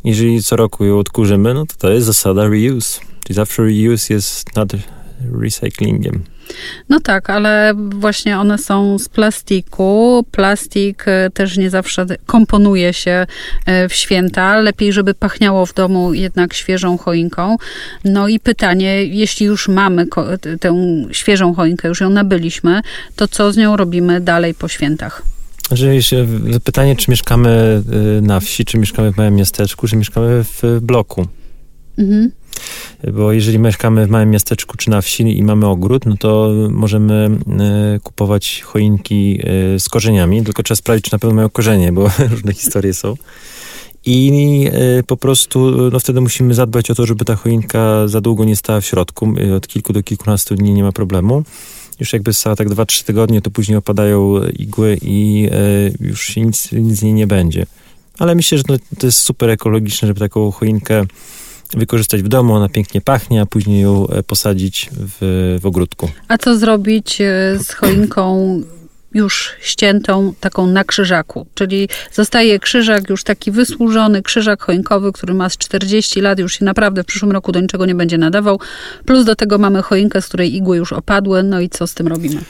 Jeżeli 0.05 0.43
co 0.43 0.57
roku 0.57 0.85
ją 0.85 0.99
odkurzymy, 0.99 1.55
no 1.55 1.67
to 1.67 1.75
to 1.79 1.91
jest 1.91 2.07
zasada 2.07 2.49
reuse. 2.49 3.01
Czyli 3.25 3.35
zawsze 3.35 3.63
reuse 3.63 4.15
jest 4.15 4.57
nad 4.57 4.69
recyklingiem. 5.41 6.23
No 6.89 7.01
tak, 7.01 7.31
ale 7.31 7.75
właśnie 7.77 8.39
one 8.39 8.59
są 8.59 8.99
z 8.99 9.09
plastiku. 9.09 10.25
Plastik 10.31 11.05
e, 11.07 11.31
też 11.31 11.57
nie 11.57 11.71
zawsze 11.71 12.07
komponuje 12.27 12.93
się 12.93 13.27
e, 13.67 13.89
w 13.89 13.95
święta. 13.95 14.61
Lepiej, 14.61 14.93
żeby 14.93 15.15
pachniało 15.15 15.67
w 15.67 15.75
domu 15.75 16.15
jednak 16.15 16.55
świeżą 16.55 16.99
choinką. 16.99 17.57
No 18.05 18.29
i 18.29 18.41
pytanie, 18.41 19.05
jeśli 19.05 19.47
już 19.47 19.69
mamy 19.69 20.07
tę 20.61 20.75
świeżą 21.13 21.55
choinkę, 21.55 21.89
już 21.89 22.01
ją 22.01 22.11
nabyliśmy, 22.11 22.81
to 23.17 23.29
co 23.29 23.53
z 23.53 23.57
nią 23.57 23.77
robimy 23.77 24.21
dalej 24.21 24.55
po 24.55 24.69
świętach? 24.69 25.23
Pytanie, 26.65 26.97
czy 26.97 27.11
mieszkamy 27.11 27.83
na 28.23 28.41
wsi, 28.41 28.65
czy 28.65 28.79
mieszkamy 28.79 29.13
w 29.13 29.17
małym 29.17 29.35
miasteczku, 29.35 29.89
czy 29.89 29.97
mieszkamy 29.97 30.45
w 30.45 30.79
bloku. 30.83 31.27
Mhm. 31.99 32.31
Bo 33.13 33.33
jeżeli 33.33 33.59
mieszkamy 33.59 34.07
w 34.07 34.11
małym 34.11 34.31
miasteczku 34.31 34.77
czy 34.77 34.91
na 34.91 35.01
wsi 35.01 35.39
i 35.39 35.43
mamy 35.43 35.67
ogród, 35.67 36.07
no 36.07 36.17
to 36.17 36.51
możemy 36.71 37.31
kupować 38.03 38.63
choinki 38.63 39.41
z 39.79 39.89
korzeniami, 39.89 40.45
tylko 40.45 40.63
trzeba 40.63 40.77
sprawdzić, 40.77 41.05
czy 41.05 41.13
na 41.13 41.19
pewno 41.19 41.37
mają 41.37 41.51
korzenie, 41.51 41.93
bo 41.93 42.11
różne 42.31 42.53
historie 42.53 42.95
są. 42.95 43.15
I 44.09 44.33
po 45.07 45.17
prostu 45.17 45.91
no 45.93 46.01
wtedy 46.01 46.21
musimy 46.21 46.55
zadbać 46.55 46.91
o 46.91 46.95
to, 46.95 47.07
żeby 47.07 47.25
ta 47.25 47.37
choinka 47.37 48.09
za 48.09 48.21
długo 48.21 48.45
nie 48.45 48.57
stała 48.57 48.81
w 48.81 48.87
środku. 48.87 49.35
Od 49.57 49.69
kilku 49.69 49.93
do 49.93 50.03
kilkunastu 50.03 50.55
dni 50.55 50.73
nie 50.73 50.83
ma 50.83 50.93
problemu 50.93 51.43
już 52.01 52.13
jakby 52.13 52.35
stała 52.35 52.57
tak 52.57 52.69
2-3 52.69 53.05
tygodnie, 53.05 53.43
to 53.43 53.51
później 53.51 53.79
opadają 53.79 54.45
igły 54.59 54.99
i 55.03 55.49
e, 55.53 56.07
już 56.07 56.37
nic, 56.37 56.73
nic 56.73 56.99
z 56.99 57.03
niej 57.03 57.13
nie 57.13 57.27
będzie. 57.27 57.67
Ale 58.19 58.35
myślę, 58.35 58.59
że 58.59 58.65
to, 58.65 58.75
to 58.99 59.07
jest 59.07 59.19
super 59.19 59.51
ekologiczne, 59.51 60.09
żeby 60.09 60.21
taką 60.21 60.51
choinkę 60.51 61.05
wykorzystać 61.75 62.23
w 62.23 62.29
domu, 62.29 62.55
ona 62.55 62.69
pięknie 62.69 63.01
pachnie, 63.01 63.41
a 63.41 63.47
później 63.47 63.83
ją 63.83 64.09
e, 64.09 64.23
posadzić 64.23 64.91
w, 64.93 65.59
w 65.61 65.67
ogródku. 65.67 66.11
A 66.29 66.39
co 66.39 66.59
zrobić 66.59 67.21
e, 67.21 67.59
z 67.59 67.73
choinką 67.73 68.63
już 69.15 69.53
ściętą 69.61 70.35
taką 70.41 70.67
na 70.67 70.85
krzyżaku. 70.85 71.47
Czyli 71.55 71.89
zostaje 72.13 72.59
krzyżak 72.59 73.11
już 73.11 73.25
taki 73.25 73.51
wysłużony, 73.51 74.23
krzyżak 74.23 74.63
choinkowy, 74.63 75.13
który 75.13 75.35
ma 75.35 75.49
z 75.49 75.57
40 75.57 76.21
lat, 76.21 76.39
już 76.39 76.59
się 76.59 76.65
naprawdę 76.65 77.03
w 77.03 77.07
przyszłym 77.07 77.33
roku 77.33 77.53
do 77.53 77.61
niczego 77.61 77.87
nie 77.87 77.95
będzie 77.95 78.19
nadawał. 78.19 78.61
Plus 79.05 79.25
do 79.25 79.37
tego 79.37 79.59
mamy 79.59 79.83
choinkę, 79.83 80.23
z 80.23 80.27
której 80.27 80.57
igły 80.57 80.77
już 80.77 80.93
opadły. 80.93 81.43
No 81.43 81.61
i 81.61 81.69
co 81.69 81.87
z 81.87 81.95
tym 81.95 82.07
robimy? 82.07 82.37
E, 82.37 82.43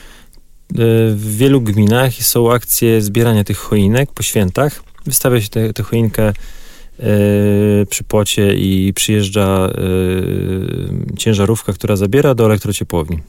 w 1.11 1.35
wielu 1.37 1.61
gminach 1.61 2.13
są 2.13 2.51
akcje 2.51 3.01
zbierania 3.01 3.43
tych 3.43 3.57
choinek 3.57 4.11
po 4.11 4.23
świętach. 4.23 4.83
Wystawia 5.05 5.41
się 5.41 5.49
tę 5.49 5.83
choinkę 5.83 6.33
przy 7.89 8.03
płocie 8.03 8.55
i 8.55 8.93
przyjeżdża 8.95 9.71
yy, 9.77 11.17
ciężarówka, 11.17 11.73
która 11.73 11.95
zabiera 11.95 12.35
do 12.35 12.45
elektrociepłowni. 12.45 13.19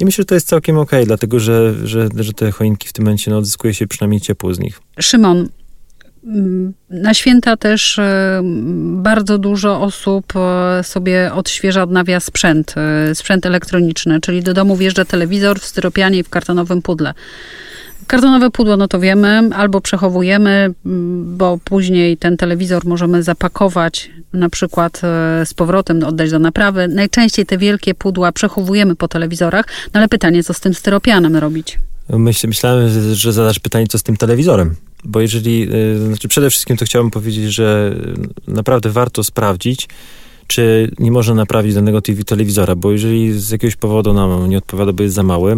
I 0.00 0.04
myślę, 0.04 0.22
że 0.22 0.26
to 0.26 0.34
jest 0.34 0.48
całkiem 0.48 0.78
okej, 0.78 0.98
okay, 0.98 1.06
dlatego 1.06 1.40
że, 1.40 1.74
że, 1.84 2.08
że 2.16 2.32
te 2.32 2.50
choinki 2.50 2.88
w 2.88 2.92
tym 2.92 3.04
momencie 3.04 3.30
no, 3.30 3.38
odzyskuje 3.38 3.74
się 3.74 3.86
przynajmniej 3.86 4.20
ciepło 4.20 4.54
z 4.54 4.58
nich. 4.58 4.80
Szymon, 5.00 5.48
mm, 6.24 6.72
na 6.90 7.14
święta 7.14 7.56
też 7.56 7.98
e, 7.98 8.40
bardzo 8.82 9.38
dużo 9.38 9.80
osób 9.80 10.24
e, 10.36 10.84
sobie 10.84 11.32
odświeża, 11.32 11.82
odnawia 11.82 12.20
sprzęt, 12.20 12.74
e, 12.76 13.14
sprzęt 13.14 13.46
elektroniczny, 13.46 14.20
czyli 14.20 14.42
do 14.42 14.54
domu 14.54 14.76
wjeżdża 14.76 15.04
telewizor 15.04 15.60
w 15.60 15.64
styropianie 15.64 16.18
i 16.18 16.22
w 16.22 16.28
kartonowym 16.28 16.82
pudle. 16.82 17.14
Kartonowe 18.10 18.50
pudło, 18.50 18.76
no 18.76 18.88
to 18.88 19.00
wiemy, 19.00 19.50
albo 19.54 19.80
przechowujemy, 19.80 20.74
bo 21.24 21.58
później 21.64 22.16
ten 22.16 22.36
telewizor 22.36 22.86
możemy 22.86 23.22
zapakować 23.22 24.10
na 24.32 24.48
przykład 24.48 25.00
e, 25.04 25.46
z 25.46 25.54
powrotem, 25.54 26.04
oddać 26.04 26.30
do 26.30 26.38
naprawy. 26.38 26.88
Najczęściej 26.88 27.46
te 27.46 27.58
wielkie 27.58 27.94
pudła 27.94 28.32
przechowujemy 28.32 28.96
po 28.96 29.08
telewizorach, 29.08 29.66
no 29.94 30.00
ale 30.00 30.08
pytanie, 30.08 30.44
co 30.44 30.54
z 30.54 30.60
tym 30.60 30.74
styropianem 30.74 31.36
robić? 31.36 31.78
Myśl, 32.08 32.48
myślałem, 32.48 32.88
że 33.12 33.32
zadasz 33.32 33.58
pytanie, 33.58 33.86
co 33.86 33.98
z 33.98 34.02
tym 34.02 34.16
telewizorem. 34.16 34.74
Bo 35.04 35.20
jeżeli, 35.20 35.68
e, 35.72 36.06
znaczy 36.06 36.28
przede 36.28 36.50
wszystkim 36.50 36.76
to 36.76 36.84
chciałbym 36.84 37.10
powiedzieć, 37.10 37.54
że 37.54 37.94
naprawdę 38.48 38.90
warto 38.90 39.24
sprawdzić, 39.24 39.88
czy 40.46 40.90
nie 40.98 41.12
można 41.12 41.34
naprawić 41.34 41.74
danego 41.74 42.00
telewizora, 42.26 42.76
bo 42.76 42.92
jeżeli 42.92 43.40
z 43.40 43.50
jakiegoś 43.50 43.76
powodu 43.76 44.12
nam 44.12 44.48
nie 44.48 44.58
odpowiada, 44.58 44.92
bo 44.92 45.02
jest 45.02 45.14
za 45.14 45.22
mały, 45.22 45.56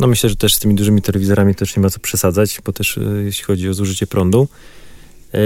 no 0.00 0.06
myślę, 0.06 0.30
że 0.30 0.36
też 0.36 0.54
z 0.54 0.58
tymi 0.58 0.74
dużymi 0.74 1.02
telewizorami 1.02 1.54
też 1.54 1.76
nie 1.76 1.82
ma 1.82 1.90
co 1.90 2.00
przesadzać, 2.00 2.60
bo 2.64 2.72
też 2.72 2.98
e, 2.98 3.02
jeśli 3.24 3.44
chodzi 3.44 3.68
o 3.68 3.74
zużycie 3.74 4.06
prądu. 4.06 4.48
E, 5.34 5.38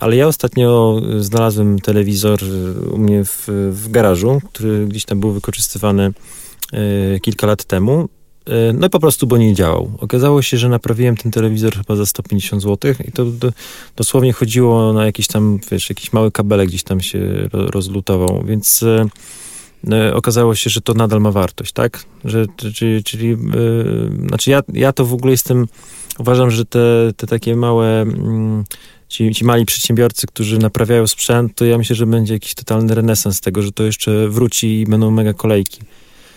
ale 0.00 0.16
ja 0.16 0.26
ostatnio 0.26 1.00
znalazłem 1.18 1.78
telewizor 1.78 2.40
e, 2.44 2.90
u 2.90 2.98
mnie 2.98 3.24
w, 3.24 3.48
w 3.72 3.90
garażu, 3.90 4.40
który 4.52 4.86
gdzieś 4.86 5.04
tam 5.04 5.20
był 5.20 5.32
wykorzystywany 5.32 6.12
kilka 7.22 7.46
lat 7.46 7.64
temu. 7.64 8.08
No 8.74 8.86
i 8.86 8.90
po 8.90 9.00
prostu, 9.00 9.26
bo 9.26 9.36
nie 9.36 9.54
działał. 9.54 9.90
Okazało 9.98 10.42
się, 10.42 10.58
że 10.58 10.68
naprawiłem 10.68 11.16
ten 11.16 11.32
telewizor 11.32 11.74
chyba 11.74 11.96
za 11.96 12.06
150 12.06 12.62
zł 12.62 12.94
i 13.08 13.12
to 13.12 13.24
do, 13.24 13.52
dosłownie 13.96 14.32
chodziło 14.32 14.92
na 14.92 15.06
jakiś 15.06 15.26
tam, 15.26 15.58
wiesz, 15.70 15.88
jakiś 15.88 16.12
mały 16.12 16.30
kabelek 16.32 16.68
gdzieś 16.68 16.82
tam 16.82 17.00
się 17.00 17.48
rozlutował, 17.52 18.44
więc 18.46 18.84
okazało 20.14 20.54
się, 20.54 20.70
że 20.70 20.80
to 20.80 20.94
nadal 20.94 21.20
ma 21.20 21.30
wartość, 21.30 21.72
tak? 21.72 22.04
Że, 22.24 22.46
czyli, 22.74 23.04
czyli 23.04 23.28
yy, 23.28 23.36
znaczy 24.28 24.50
ja, 24.50 24.62
ja 24.72 24.92
to 24.92 25.04
w 25.04 25.14
ogóle 25.14 25.30
jestem, 25.30 25.66
uważam, 26.18 26.50
że 26.50 26.64
te, 26.64 27.12
te 27.16 27.26
takie 27.26 27.56
małe, 27.56 28.04
yy, 28.06 28.64
ci, 29.08 29.34
ci 29.34 29.44
mali 29.44 29.64
przedsiębiorcy, 29.64 30.26
którzy 30.26 30.58
naprawiają 30.58 31.06
sprzęt, 31.06 31.54
to 31.54 31.64
ja 31.64 31.78
myślę, 31.78 31.96
że 31.96 32.06
będzie 32.06 32.34
jakiś 32.34 32.54
totalny 32.54 32.94
renesans 32.94 33.40
tego, 33.40 33.62
że 33.62 33.72
to 33.72 33.82
jeszcze 33.82 34.28
wróci 34.28 34.80
i 34.80 34.86
będą 34.86 35.10
mega 35.10 35.32
kolejki. 35.32 35.80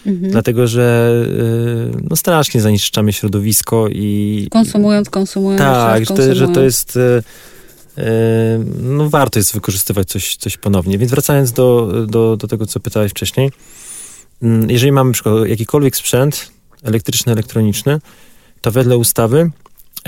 Mhm. 0.06 0.32
Dlatego, 0.32 0.68
że 0.68 1.14
yy, 1.94 2.02
no 2.10 2.16
strasznie 2.16 2.62
zanieczyszczamy 2.62 3.14
środowisko 3.14 3.88
i... 3.92 4.48
Konsumując, 4.52 5.10
konsumując. 5.10 5.62
Tak, 5.62 6.06
że 6.06 6.14
to, 6.14 6.36
że 6.36 6.48
to 6.48 6.62
jest 6.62 7.00
no 8.82 9.10
warto 9.10 9.40
jest 9.40 9.54
wykorzystywać 9.54 10.08
coś, 10.08 10.36
coś 10.36 10.58
ponownie. 10.58 10.98
Więc 10.98 11.12
wracając 11.12 11.52
do, 11.52 11.92
do, 12.08 12.38
do 12.38 12.48
tego, 12.48 12.66
co 12.66 12.80
pytałeś 12.80 13.12
wcześniej, 13.12 13.52
mm, 14.42 14.70
jeżeli 14.70 14.92
mamy 14.92 15.12
przykład 15.12 15.48
jakikolwiek 15.48 15.96
sprzęt 15.96 16.52
elektryczny, 16.84 17.32
elektroniczny, 17.32 18.00
to 18.62 18.72
wedle 18.72 18.98
ustawy 18.98 19.52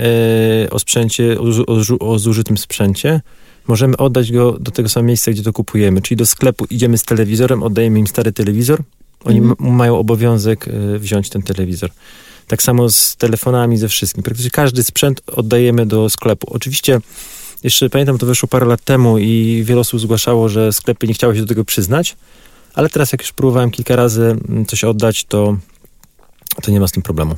e, 0.00 0.70
o 0.70 0.78
sprzęcie, 0.78 1.36
o, 1.40 1.98
o, 2.00 2.18
zużytym 2.18 2.58
sprzęcie, 2.58 3.20
możemy 3.68 3.96
oddać 3.96 4.32
go 4.32 4.52
do 4.52 4.70
tego 4.70 4.88
samego 4.88 5.06
miejsca, 5.06 5.30
gdzie 5.30 5.42
to 5.42 5.52
kupujemy. 5.52 6.02
Czyli 6.02 6.16
do 6.16 6.26
sklepu 6.26 6.66
idziemy 6.70 6.98
z 6.98 7.02
telewizorem, 7.02 7.62
oddajemy 7.62 7.98
im 7.98 8.06
stary 8.06 8.32
telewizor, 8.32 8.82
oni 9.24 9.38
mhm. 9.38 9.74
mają 9.74 9.98
obowiązek 9.98 10.68
e, 10.68 10.98
wziąć 10.98 11.28
ten 11.28 11.42
telewizor. 11.42 11.90
Tak 12.46 12.62
samo 12.62 12.90
z 12.90 13.16
telefonami, 13.16 13.78
ze 13.78 13.88
wszystkim. 13.88 14.22
Praktycznie 14.22 14.50
każdy 14.50 14.82
sprzęt 14.82 15.22
oddajemy 15.26 15.86
do 15.86 16.10
sklepu. 16.10 16.46
Oczywiście 16.50 17.00
jeszcze 17.62 17.90
pamiętam, 17.90 18.18
to 18.18 18.26
wyszło 18.26 18.48
parę 18.48 18.66
lat 18.66 18.84
temu 18.84 19.18
i 19.18 19.62
wiele 19.64 19.80
osób 19.80 20.00
zgłaszało, 20.00 20.48
że 20.48 20.72
sklepy 20.72 21.06
nie 21.06 21.14
chciały 21.14 21.34
się 21.34 21.40
do 21.40 21.46
tego 21.46 21.64
przyznać, 21.64 22.16
ale 22.74 22.88
teraz 22.88 23.12
jak 23.12 23.20
już 23.20 23.32
próbowałem 23.32 23.70
kilka 23.70 23.96
razy 23.96 24.36
mm, 24.48 24.66
coś 24.66 24.84
oddać, 24.84 25.24
to, 25.24 25.56
to 26.62 26.70
nie 26.70 26.80
ma 26.80 26.88
z 26.88 26.92
tym 26.92 27.02
problemu. 27.02 27.34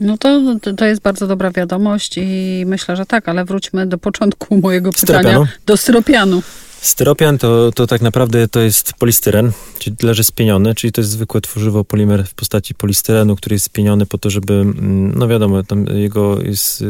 No 0.00 0.18
to, 0.18 0.40
to 0.76 0.84
jest 0.84 1.02
bardzo 1.02 1.26
dobra 1.26 1.50
wiadomość 1.50 2.18
i 2.18 2.64
myślę, 2.66 2.96
że 2.96 3.06
tak, 3.06 3.28
ale 3.28 3.44
wróćmy 3.44 3.86
do 3.86 3.98
początku 3.98 4.56
mojego 4.56 4.92
pytania. 4.92 5.18
Styropianu? 5.20 5.46
Do 5.66 5.76
styropianu. 5.76 6.42
Styropian 6.80 7.38
to, 7.38 7.72
to 7.72 7.86
tak 7.86 8.00
naprawdę 8.00 8.48
to 8.48 8.60
jest 8.60 8.92
polistyren, 8.92 9.52
czyli 9.78 9.96
leży 10.02 10.24
spieniony, 10.24 10.74
czyli 10.74 10.92
to 10.92 11.00
jest 11.00 11.10
zwykłe 11.10 11.40
tworzywo 11.40 11.84
polimer 11.84 12.26
w 12.26 12.34
postaci 12.34 12.74
polistyrenu, 12.74 13.36
który 13.36 13.54
jest 13.54 13.66
spieniony 13.66 14.06
po 14.06 14.18
to, 14.18 14.30
żeby, 14.30 14.54
mm, 14.54 15.18
no 15.18 15.28
wiadomo, 15.28 15.62
tam 15.62 15.86
jego 15.86 16.42
jest, 16.42 16.82
y, 16.82 16.84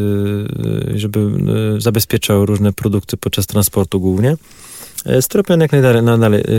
y, 0.94 0.98
żeby 0.98 1.20
y, 1.76 1.80
zabezpieczał 1.80 2.46
różne 2.46 2.72
produkty 2.72 3.16
podczas 3.16 3.46
transportu 3.46 4.00
głównie. 4.00 4.36
E, 5.06 5.22
styropian 5.22 5.60
jak, 5.60 5.72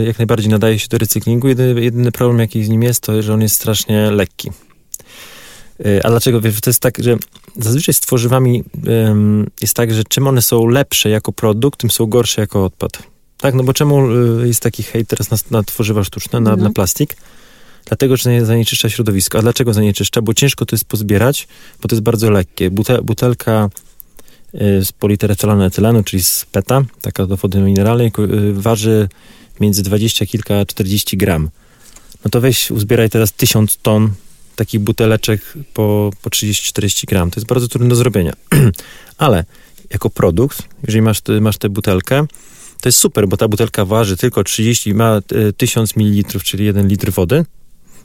jak 0.06 0.18
najbardziej 0.18 0.50
nadaje 0.50 0.78
się 0.78 0.88
do 0.88 0.98
recyklingu. 0.98 1.48
Jedyny, 1.48 1.80
jedyny 1.80 2.12
problem, 2.12 2.38
jaki 2.38 2.64
z 2.64 2.68
nim 2.68 2.82
jest, 2.82 3.00
to 3.00 3.22
że 3.22 3.34
on 3.34 3.42
jest 3.42 3.54
strasznie 3.54 4.10
lekki. 4.10 4.50
E, 5.84 6.06
a 6.06 6.10
dlaczego? 6.10 6.40
Wiesz, 6.40 6.60
to 6.60 6.70
jest 6.70 6.80
tak, 6.80 6.98
że 6.98 7.16
zazwyczaj 7.56 7.94
z 7.94 8.00
tworzywami 8.00 8.64
jest 9.60 9.74
tak, 9.74 9.94
że 9.94 10.04
czym 10.04 10.26
one 10.26 10.42
są 10.42 10.66
lepsze 10.66 11.10
jako 11.10 11.32
produkt, 11.32 11.80
tym 11.80 11.90
są 11.90 12.06
gorsze 12.06 12.40
jako 12.40 12.64
odpad. 12.64 13.11
Tak, 13.42 13.54
no 13.54 13.62
bo 13.62 13.72
czemu 13.72 14.10
y, 14.40 14.48
jest 14.48 14.60
taki 14.60 14.82
hejt 14.82 15.08
teraz 15.08 15.30
na, 15.30 15.58
na 15.58 15.62
tworzywa 15.62 16.04
sztuczne, 16.04 16.40
na, 16.40 16.56
na 16.56 16.70
plastik? 16.70 17.16
Dlatego, 17.84 18.16
że 18.16 18.46
zanieczyszcza 18.46 18.90
środowisko. 18.90 19.38
A 19.38 19.42
dlaczego 19.42 19.74
zanieczyszcza? 19.74 20.22
Bo 20.22 20.34
ciężko 20.34 20.66
to 20.66 20.76
jest 20.76 20.84
pozbierać, 20.84 21.48
bo 21.82 21.88
to 21.88 21.94
jest 21.94 22.02
bardzo 22.02 22.30
lekkie. 22.30 22.70
Butel, 22.70 23.02
butelka 23.02 23.70
y, 24.54 24.84
z 24.84 24.92
politeretylanu 24.92 25.64
etylenu, 25.64 26.04
czyli 26.04 26.22
z 26.22 26.46
PETA, 26.52 26.82
taka 27.00 27.26
do 27.26 27.36
wody 27.36 27.60
mineralnej, 27.60 28.12
y, 28.18 28.52
waży 28.52 29.08
między 29.60 29.82
20 29.82 30.26
kilka 30.26 30.66
40 30.66 31.16
gram. 31.16 31.50
No 32.24 32.30
to 32.30 32.40
weź, 32.40 32.70
uzbieraj 32.70 33.10
teraz 33.10 33.32
1000 33.32 33.76
ton 33.76 34.10
takich 34.56 34.80
buteleczek 34.80 35.40
po, 35.74 36.10
po 36.22 36.30
30-40 36.30 37.06
gram. 37.06 37.30
To 37.30 37.40
jest 37.40 37.48
bardzo 37.48 37.68
trudne 37.68 37.88
do 37.88 37.96
zrobienia. 37.96 38.32
Ale 39.18 39.44
jako 39.90 40.10
produkt, 40.10 40.62
jeżeli 40.86 41.02
masz, 41.02 41.22
masz 41.40 41.58
tę 41.58 41.68
butelkę, 41.68 42.26
to 42.82 42.88
jest 42.88 42.98
super, 42.98 43.28
bo 43.28 43.36
ta 43.36 43.48
butelka 43.48 43.84
waży 43.84 44.16
tylko 44.16 44.44
30, 44.44 44.94
ma 44.94 45.20
1000 45.56 45.90
e, 45.90 46.00
ml, 46.00 46.40
czyli 46.40 46.64
1 46.64 46.88
litr 46.88 47.12
wody, 47.12 47.44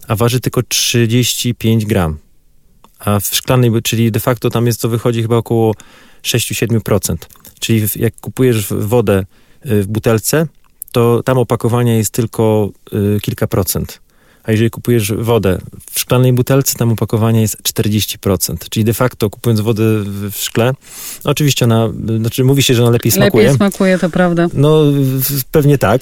a 0.08 0.16
waży 0.16 0.40
tylko 0.40 0.64
35 0.64 1.86
gram. 1.86 2.18
A 3.00 3.20
w 3.20 3.26
szklanej, 3.26 3.72
czyli 3.84 4.12
de 4.12 4.20
facto 4.20 4.50
tam 4.50 4.68
jest 4.68 4.82
to 4.82 4.90
wychodzi 4.90 5.22
chyba 5.22 5.38
około 5.38 5.74
6-7%. 6.24 7.16
Czyli 7.60 7.88
jak 7.96 8.16
kupujesz 8.22 8.68
wodę 8.70 9.26
e, 9.62 9.82
w 9.82 9.88
butelce, 9.88 10.48
to 10.92 11.24
tam 11.24 11.38
opakowania 11.38 11.98
jest 11.98 12.12
tylko 12.12 12.70
e, 12.92 13.20
kilka 13.20 13.48
procent. 13.48 14.02
A 14.48 14.52
jeżeli 14.52 14.70
kupujesz 14.70 15.12
wodę 15.14 15.58
w 15.92 16.00
szklanej 16.00 16.34
butelce, 16.34 16.76
tam 16.78 16.92
opakowanie 16.92 17.42
jest 17.42 17.58
40%. 17.64 18.56
Czyli 18.70 18.84
de 18.84 18.94
facto 18.94 19.30
kupując 19.30 19.60
wodę 19.62 19.84
w 20.32 20.36
szkle, 20.36 20.74
oczywiście 21.24 21.66
ona, 21.66 21.90
znaczy 22.20 22.44
mówi 22.44 22.64
się, 22.64 22.74
że 22.74 22.84
ona 22.84 22.92
lepiej 22.92 23.12
smakuje. 23.12 23.44
Lepiej 23.44 23.58
smakuje, 23.58 24.00
to 24.00 24.10
prawda. 24.10 24.48
No 24.54 24.82
pewnie 25.52 25.78
tak. 25.78 26.02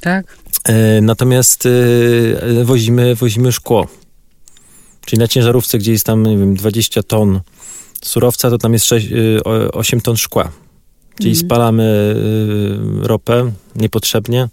Tak. 0.00 0.36
E, 0.64 1.00
Natomiast 1.00 1.66
e, 1.66 2.64
wozimy, 2.64 3.14
wozimy 3.14 3.52
szkło. 3.52 3.86
Czyli 5.06 5.20
na 5.20 5.28
ciężarówce, 5.28 5.78
gdzie 5.78 5.92
jest 5.92 6.06
tam, 6.06 6.22
nie 6.26 6.38
wiem, 6.38 6.54
20 6.54 7.02
ton 7.02 7.40
surowca, 8.04 8.50
to 8.50 8.58
tam 8.58 8.72
jest 8.72 8.84
6, 8.86 9.06
e, 9.12 9.44
o- 9.44 9.72
8 9.72 10.00
ton 10.00 10.16
szkła. 10.16 10.52
Czyli 11.18 11.30
Mhm. 11.30 11.46
spalamy 11.46 12.14
e, 13.04 13.06
ropę 13.06 13.52
niepotrzebnie. 13.76 14.48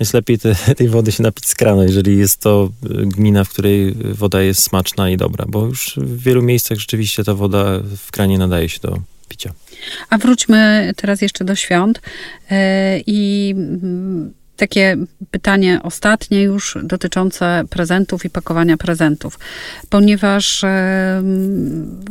Więc 0.00 0.12
lepiej 0.14 0.38
te, 0.38 0.54
tej 0.76 0.88
wody 0.88 1.12
się 1.12 1.22
napić 1.22 1.46
z 1.46 1.54
kranu, 1.54 1.82
jeżeli 1.82 2.18
jest 2.18 2.40
to 2.40 2.70
e, 2.82 2.88
gmina, 3.06 3.44
w 3.44 3.48
której 3.48 3.94
woda 3.94 4.42
jest 4.42 4.62
smaczna 4.62 5.10
i 5.10 5.16
dobra. 5.16 5.44
Bo 5.48 5.66
już 5.66 5.94
w 5.96 6.22
wielu 6.22 6.42
miejscach 6.42 6.78
rzeczywiście 6.78 7.24
ta 7.24 7.34
woda 7.34 7.80
w 7.96 8.10
kranie 8.10 8.38
nadaje 8.38 8.68
się 8.68 8.80
do 8.80 8.98
picia. 9.28 9.52
A 10.10 10.18
wróćmy 10.18 10.92
teraz 10.96 11.20
jeszcze 11.20 11.44
do 11.44 11.54
świąt 11.54 12.00
e, 12.50 13.00
i 13.06 13.54
mm, 13.56 14.32
takie 14.56 14.96
pytanie 15.30 15.80
ostatnie 15.82 16.42
już 16.42 16.78
dotyczące 16.82 17.62
prezentów 17.70 18.24
i 18.24 18.30
pakowania 18.30 18.76
prezentów, 18.76 19.38
ponieważ 19.90 20.64
e, 20.64 21.22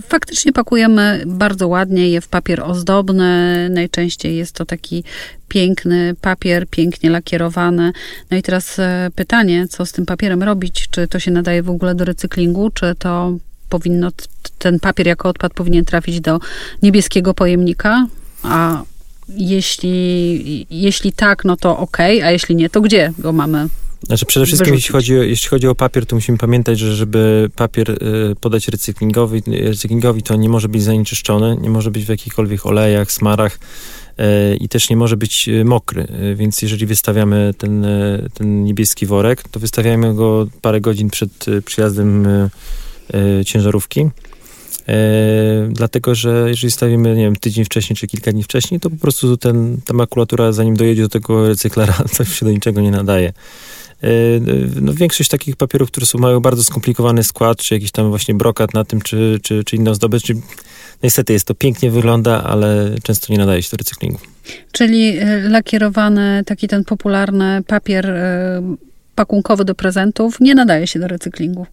faktycznie 0.07 0.53
pakujemy 0.53 1.23
bardzo 1.27 1.67
ładnie 1.67 2.09
je 2.09 2.21
w 2.21 2.27
papier 2.27 2.61
ozdobny, 2.61 3.69
najczęściej 3.69 4.37
jest 4.37 4.55
to 4.55 4.65
taki 4.65 5.03
piękny 5.47 6.15
papier, 6.21 6.67
pięknie 6.67 7.09
lakierowany. 7.09 7.91
No 8.31 8.37
i 8.37 8.41
teraz 8.41 8.79
e, 8.79 9.09
pytanie, 9.15 9.67
co 9.67 9.85
z 9.85 9.91
tym 9.91 10.05
papierem 10.05 10.43
robić? 10.43 10.87
Czy 10.91 11.07
to 11.07 11.19
się 11.19 11.31
nadaje 11.31 11.63
w 11.63 11.69
ogóle 11.69 11.95
do 11.95 12.05
recyklingu, 12.05 12.69
czy 12.69 12.95
to 12.95 13.37
powinno, 13.69 14.09
ten 14.57 14.79
papier 14.79 15.07
jako 15.07 15.29
odpad 15.29 15.53
powinien 15.53 15.85
trafić 15.85 16.21
do 16.21 16.39
niebieskiego 16.81 17.33
pojemnika, 17.33 18.07
a 18.43 18.83
jeśli, 19.29 20.67
jeśli 20.69 21.11
tak, 21.11 21.45
no 21.45 21.57
to 21.57 21.77
okej, 21.77 22.21
a 22.21 22.31
jeśli 22.31 22.55
nie, 22.55 22.69
to 22.69 22.81
gdzie 22.81 23.13
go 23.19 23.33
mamy? 23.33 23.67
Znaczy 24.07 24.25
przede 24.25 24.45
wszystkim 24.45 24.71
Wyrzucić. 24.71 24.85
jeśli 24.85 24.93
chodzi, 24.93 25.19
o, 25.19 25.23
jeśli 25.23 25.49
chodzi 25.49 25.67
o 25.67 25.75
papier, 25.75 26.05
to 26.05 26.15
musimy 26.15 26.37
pamiętać, 26.37 26.79
że 26.79 26.95
żeby 26.95 27.49
papier 27.55 27.91
y, 27.91 27.97
podać 28.41 28.67
recyklingowi, 28.67 29.41
recyklingowi, 29.47 30.23
to 30.23 30.35
nie 30.35 30.49
może 30.49 30.69
być 30.69 30.83
zanieczyszczony, 30.83 31.57
nie 31.61 31.69
może 31.69 31.91
być 31.91 32.05
w 32.05 32.09
jakichkolwiek 32.09 32.65
olejach, 32.65 33.11
smarach 33.11 33.59
y, 34.19 34.55
i 34.57 34.69
też 34.69 34.89
nie 34.89 34.97
może 34.97 35.17
być 35.17 35.49
y, 35.49 35.65
mokry. 35.65 36.07
Y, 36.31 36.35
Więc 36.35 36.61
jeżeli 36.61 36.85
wystawiamy 36.85 37.53
ten, 37.57 37.85
ten 38.33 38.63
niebieski 38.63 39.05
worek, 39.05 39.43
to 39.49 39.59
wystawiamy 39.59 40.13
go 40.13 40.47
parę 40.61 40.81
godzin 40.81 41.09
przed 41.09 41.45
przyjazdem 41.65 42.27
ciężarówki. 43.45 44.09
E, 44.87 44.93
dlatego, 45.71 46.15
że 46.15 46.45
jeżeli 46.47 46.71
stawimy, 46.71 47.15
nie 47.15 47.23
wiem, 47.23 47.35
tydzień 47.35 47.65
wcześniej 47.65 47.97
czy 47.97 48.07
kilka 48.07 48.31
dni 48.31 48.43
wcześniej, 48.43 48.79
to 48.79 48.89
po 48.89 48.97
prostu 48.97 49.37
ten, 49.37 49.77
ta 49.85 49.93
makulatura, 49.93 50.51
zanim 50.51 50.75
dojedzie 50.75 51.01
do 51.01 51.09
tego 51.09 51.47
recyklera, 51.47 51.93
to 52.17 52.25
się 52.25 52.45
do 52.45 52.51
niczego 52.51 52.81
nie 52.81 52.91
nadaje. 52.91 53.33
E, 54.03 54.09
No, 54.81 54.93
większość 54.93 55.29
takich 55.29 55.55
papierów, 55.55 55.91
które 55.91 56.05
są, 56.05 56.19
mają 56.19 56.39
bardzo 56.39 56.63
skomplikowany 56.63 57.23
skład, 57.23 57.57
czy 57.57 57.73
jakiś 57.73 57.91
tam 57.91 58.09
właśnie 58.09 58.33
brokat 58.33 58.73
na 58.73 58.83
tym, 58.83 59.01
czy, 59.01 59.39
czy, 59.43 59.63
czy 59.63 59.75
inną 59.75 59.93
zdobycz, 59.93 60.23
czy, 60.23 60.33
niestety 61.03 61.33
jest 61.33 61.47
to 61.47 61.55
pięknie 61.55 61.91
wygląda, 61.91 62.43
ale 62.43 62.95
często 63.03 63.33
nie 63.33 63.39
nadaje 63.39 63.63
się 63.63 63.69
do 63.71 63.77
recyklingu. 63.77 64.19
Czyli 64.71 65.19
y, 65.19 65.49
lakierowany, 65.49 66.43
taki 66.45 66.67
ten 66.67 66.83
popularny 66.83 67.61
papier 67.67 68.13
pakunkowy 69.15 69.65
do 69.65 69.75
prezentów 69.75 70.39
nie 70.39 70.55
nadaje 70.55 70.87
się 70.87 70.99
do 70.99 71.07
recyklingu. 71.07 71.67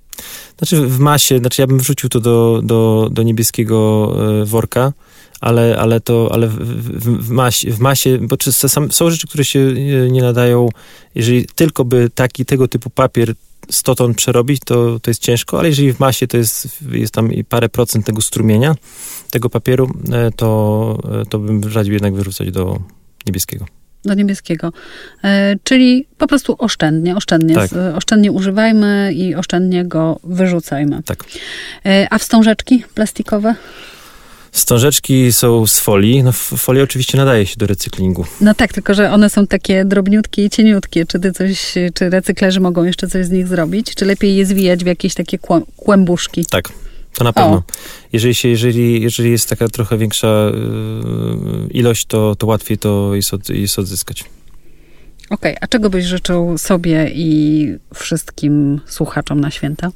Znaczy 0.59 0.87
w 0.87 0.99
masie, 0.99 1.39
znaczy 1.39 1.63
ja 1.63 1.67
bym 1.67 1.79
wrzucił 1.79 2.09
to 2.09 2.21
do, 2.21 2.61
do, 2.65 3.09
do 3.13 3.23
niebieskiego 3.23 4.11
e, 4.43 4.45
worka, 4.45 4.93
ale, 5.41 5.77
ale 5.79 6.01
to, 6.01 6.29
ale 6.33 6.49
w, 6.49 6.57
w, 6.57 7.27
w, 7.27 7.31
masie, 7.31 7.71
w 7.71 7.79
masie, 7.79 8.19
bo 8.19 8.37
czy 8.37 8.53
sam, 8.53 8.93
są 8.93 9.11
rzeczy, 9.11 9.27
które 9.27 9.45
się 9.45 9.75
nie 10.11 10.23
nadają, 10.23 10.69
jeżeli 11.15 11.47
tylko 11.55 11.85
by 11.85 12.11
taki, 12.15 12.45
tego 12.45 12.69
typu 12.69 12.91
papier 12.91 13.35
100 13.71 13.95
ton 13.95 14.15
przerobić, 14.15 14.61
to, 14.65 15.01
to 15.01 15.11
jest 15.11 15.23
ciężko, 15.23 15.59
ale 15.59 15.69
jeżeli 15.69 15.93
w 15.93 16.01
masie 16.01 16.27
to 16.27 16.37
jest, 16.37 16.83
jest 16.91 17.15
tam 17.15 17.33
i 17.33 17.45
parę 17.45 17.69
procent 17.69 18.07
tego 18.07 18.23
strumienia, 18.23 18.75
tego 19.31 19.51
papieru, 19.51 19.91
e, 20.13 20.31
to, 20.31 20.99
e, 21.23 21.27
to 21.27 21.39
bym 21.39 21.63
radził 21.75 21.95
jednak 21.95 22.15
wyrzucać 22.15 22.51
do 22.51 22.79
niebieskiego. 23.27 23.65
Do 24.05 24.15
niebieskiego. 24.15 24.73
E, 25.25 25.55
czyli 25.65 26.07
po 26.19 26.27
prostu 26.27 26.57
oszczędnie, 26.59 27.17
oszczędnie, 27.17 27.55
Tak. 27.55 27.71
oszczędnie 27.97 28.33
używajmy 28.33 29.13
i 29.15 29.35
oszczędnie 29.35 29.85
go 29.85 30.21
wyrzucajmy. 30.25 31.03
Tak. 31.03 31.25
E, 31.87 32.07
a 32.11 32.19
wstążeczki 32.19 32.85
plastikowe? 32.95 33.55
Wstążeczki 34.53 35.33
są 35.33 35.67
z 35.67 35.81
folii. 35.81 36.23
No, 36.23 36.33
folia 36.33 36.83
oczywiście 36.83 37.19
nadaje 37.19 37.47
się 37.47 37.55
do 37.59 37.67
recyklingu. 37.67 38.25
No 38.41 38.55
tak, 38.55 38.73
tylko 38.73 38.95
że 38.95 39.11
one 39.11 39.31
są 39.31 39.47
takie 39.47 39.85
drobniutkie 39.85 40.45
i 40.45 40.51
cieniutkie. 40.51 41.07
Czy 41.07 41.21
ty 41.21 41.33
coś, 41.33 41.75
czy 41.95 42.11
recyklerzy 42.11 42.61
mogą 42.61 42.85
jeszcze 42.85 43.09
coś 43.09 43.27
z 43.27 43.31
nich 43.31 43.47
zrobić? 43.49 43.95
Czy 43.95 44.05
lepiej 44.05 44.37
je 44.37 44.47
zwijać 44.47 44.85
w 44.85 44.87
jakieś 44.87 45.15
takie 45.15 45.39
kłę- 45.39 45.63
kłębuszki? 45.77 46.47
Tak, 46.47 46.69
to 47.21 47.25
na 47.25 47.33
pewno. 47.33 47.57
O. 47.57 47.63
Jeżeli, 48.13 48.35
się, 48.35 48.49
jeżeli, 48.49 49.03
jeżeli 49.03 49.31
jest 49.31 49.49
taka 49.49 49.69
trochę 49.69 49.99
większa 49.99 50.27
yy, 50.27 51.69
ilość, 51.71 52.05
to, 52.05 52.37
to 52.37 52.47
łatwiej 52.47 52.79
to 52.79 53.15
jest, 53.15 53.35
od, 53.35 53.49
jest 53.49 53.79
odzyskać. 53.79 54.25
Okej, 55.31 55.57
a 55.61 55.67
czego 55.67 55.91
byś 55.91 56.05
życzył 56.05 56.59
sobie 56.59 57.11
i 57.15 57.67
wszystkim 57.95 58.81
słuchaczom 58.87 59.41
na 59.41 59.51
święta? 59.51 59.91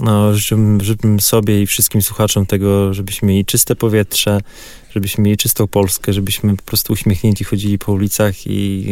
No, 0.00 0.34
życzę 0.34 0.56
sobie 1.20 1.62
i 1.62 1.66
wszystkim 1.66 2.02
słuchaczom 2.02 2.46
tego, 2.46 2.94
żebyśmy 2.94 3.28
mieli 3.28 3.44
czyste 3.44 3.76
powietrze, 3.76 4.40
żebyśmy 4.96 5.24
mieli 5.24 5.36
czystą 5.36 5.66
Polskę, 5.66 6.12
żebyśmy 6.12 6.56
po 6.56 6.62
prostu 6.62 6.92
uśmiechnięci 6.92 7.44
chodzili 7.44 7.78
po 7.78 7.92
ulicach 7.92 8.46
i, 8.46 8.86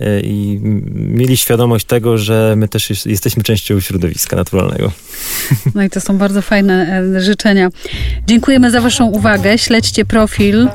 e, 0.00 0.06
e, 0.06 0.20
i 0.20 0.60
mieli 0.94 1.36
świadomość 1.36 1.86
tego, 1.86 2.18
że 2.18 2.54
my 2.56 2.68
też 2.68 2.90
jest, 2.90 3.06
jesteśmy 3.06 3.42
częścią 3.42 3.80
środowiska 3.80 4.36
naturalnego. 4.36 4.92
No 5.74 5.82
i 5.82 5.90
to 5.90 6.00
są 6.00 6.18
bardzo 6.18 6.42
fajne 6.42 7.02
e, 7.16 7.20
życzenia. 7.20 7.68
Dziękujemy 8.26 8.70
za 8.70 8.80
Waszą 8.80 9.06
uwagę. 9.06 9.58
Śledźcie 9.58 10.04
profil 10.04 10.68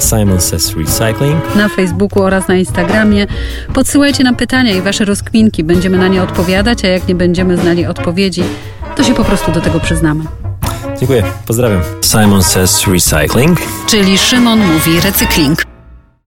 Simon 0.00 0.40
Says 0.40 0.76
Recycling. 0.76 1.54
na 1.56 1.68
Facebooku 1.68 2.22
oraz 2.22 2.48
na 2.48 2.56
Instagramie. 2.56 3.26
Podsyłajcie 3.74 4.24
nam 4.24 4.36
pytania 4.36 4.72
i 4.72 4.80
Wasze 4.80 5.04
rozkminki. 5.04 5.64
Będziemy 5.64 5.98
na 5.98 6.08
nie 6.08 6.22
odpowiadać, 6.22 6.84
a 6.84 6.88
jak 6.88 7.08
nie 7.08 7.14
będziemy 7.14 7.56
znali 7.56 7.86
odpowiedzi, 7.86 8.42
to 8.96 9.04
się 9.04 9.14
po 9.14 9.24
prostu 9.24 9.52
do 9.52 9.60
tego 9.60 9.80
przyznamy. 9.80 10.24
Dziękuję, 10.98 11.24
pozdrawiam. 11.46 11.82
Simon 12.02 12.42
Says 12.42 12.86
Recycling. 12.86 13.58
Czyli 13.86 14.18
Szymon 14.18 14.58
mówi 14.58 15.00
recykling. 15.00 15.75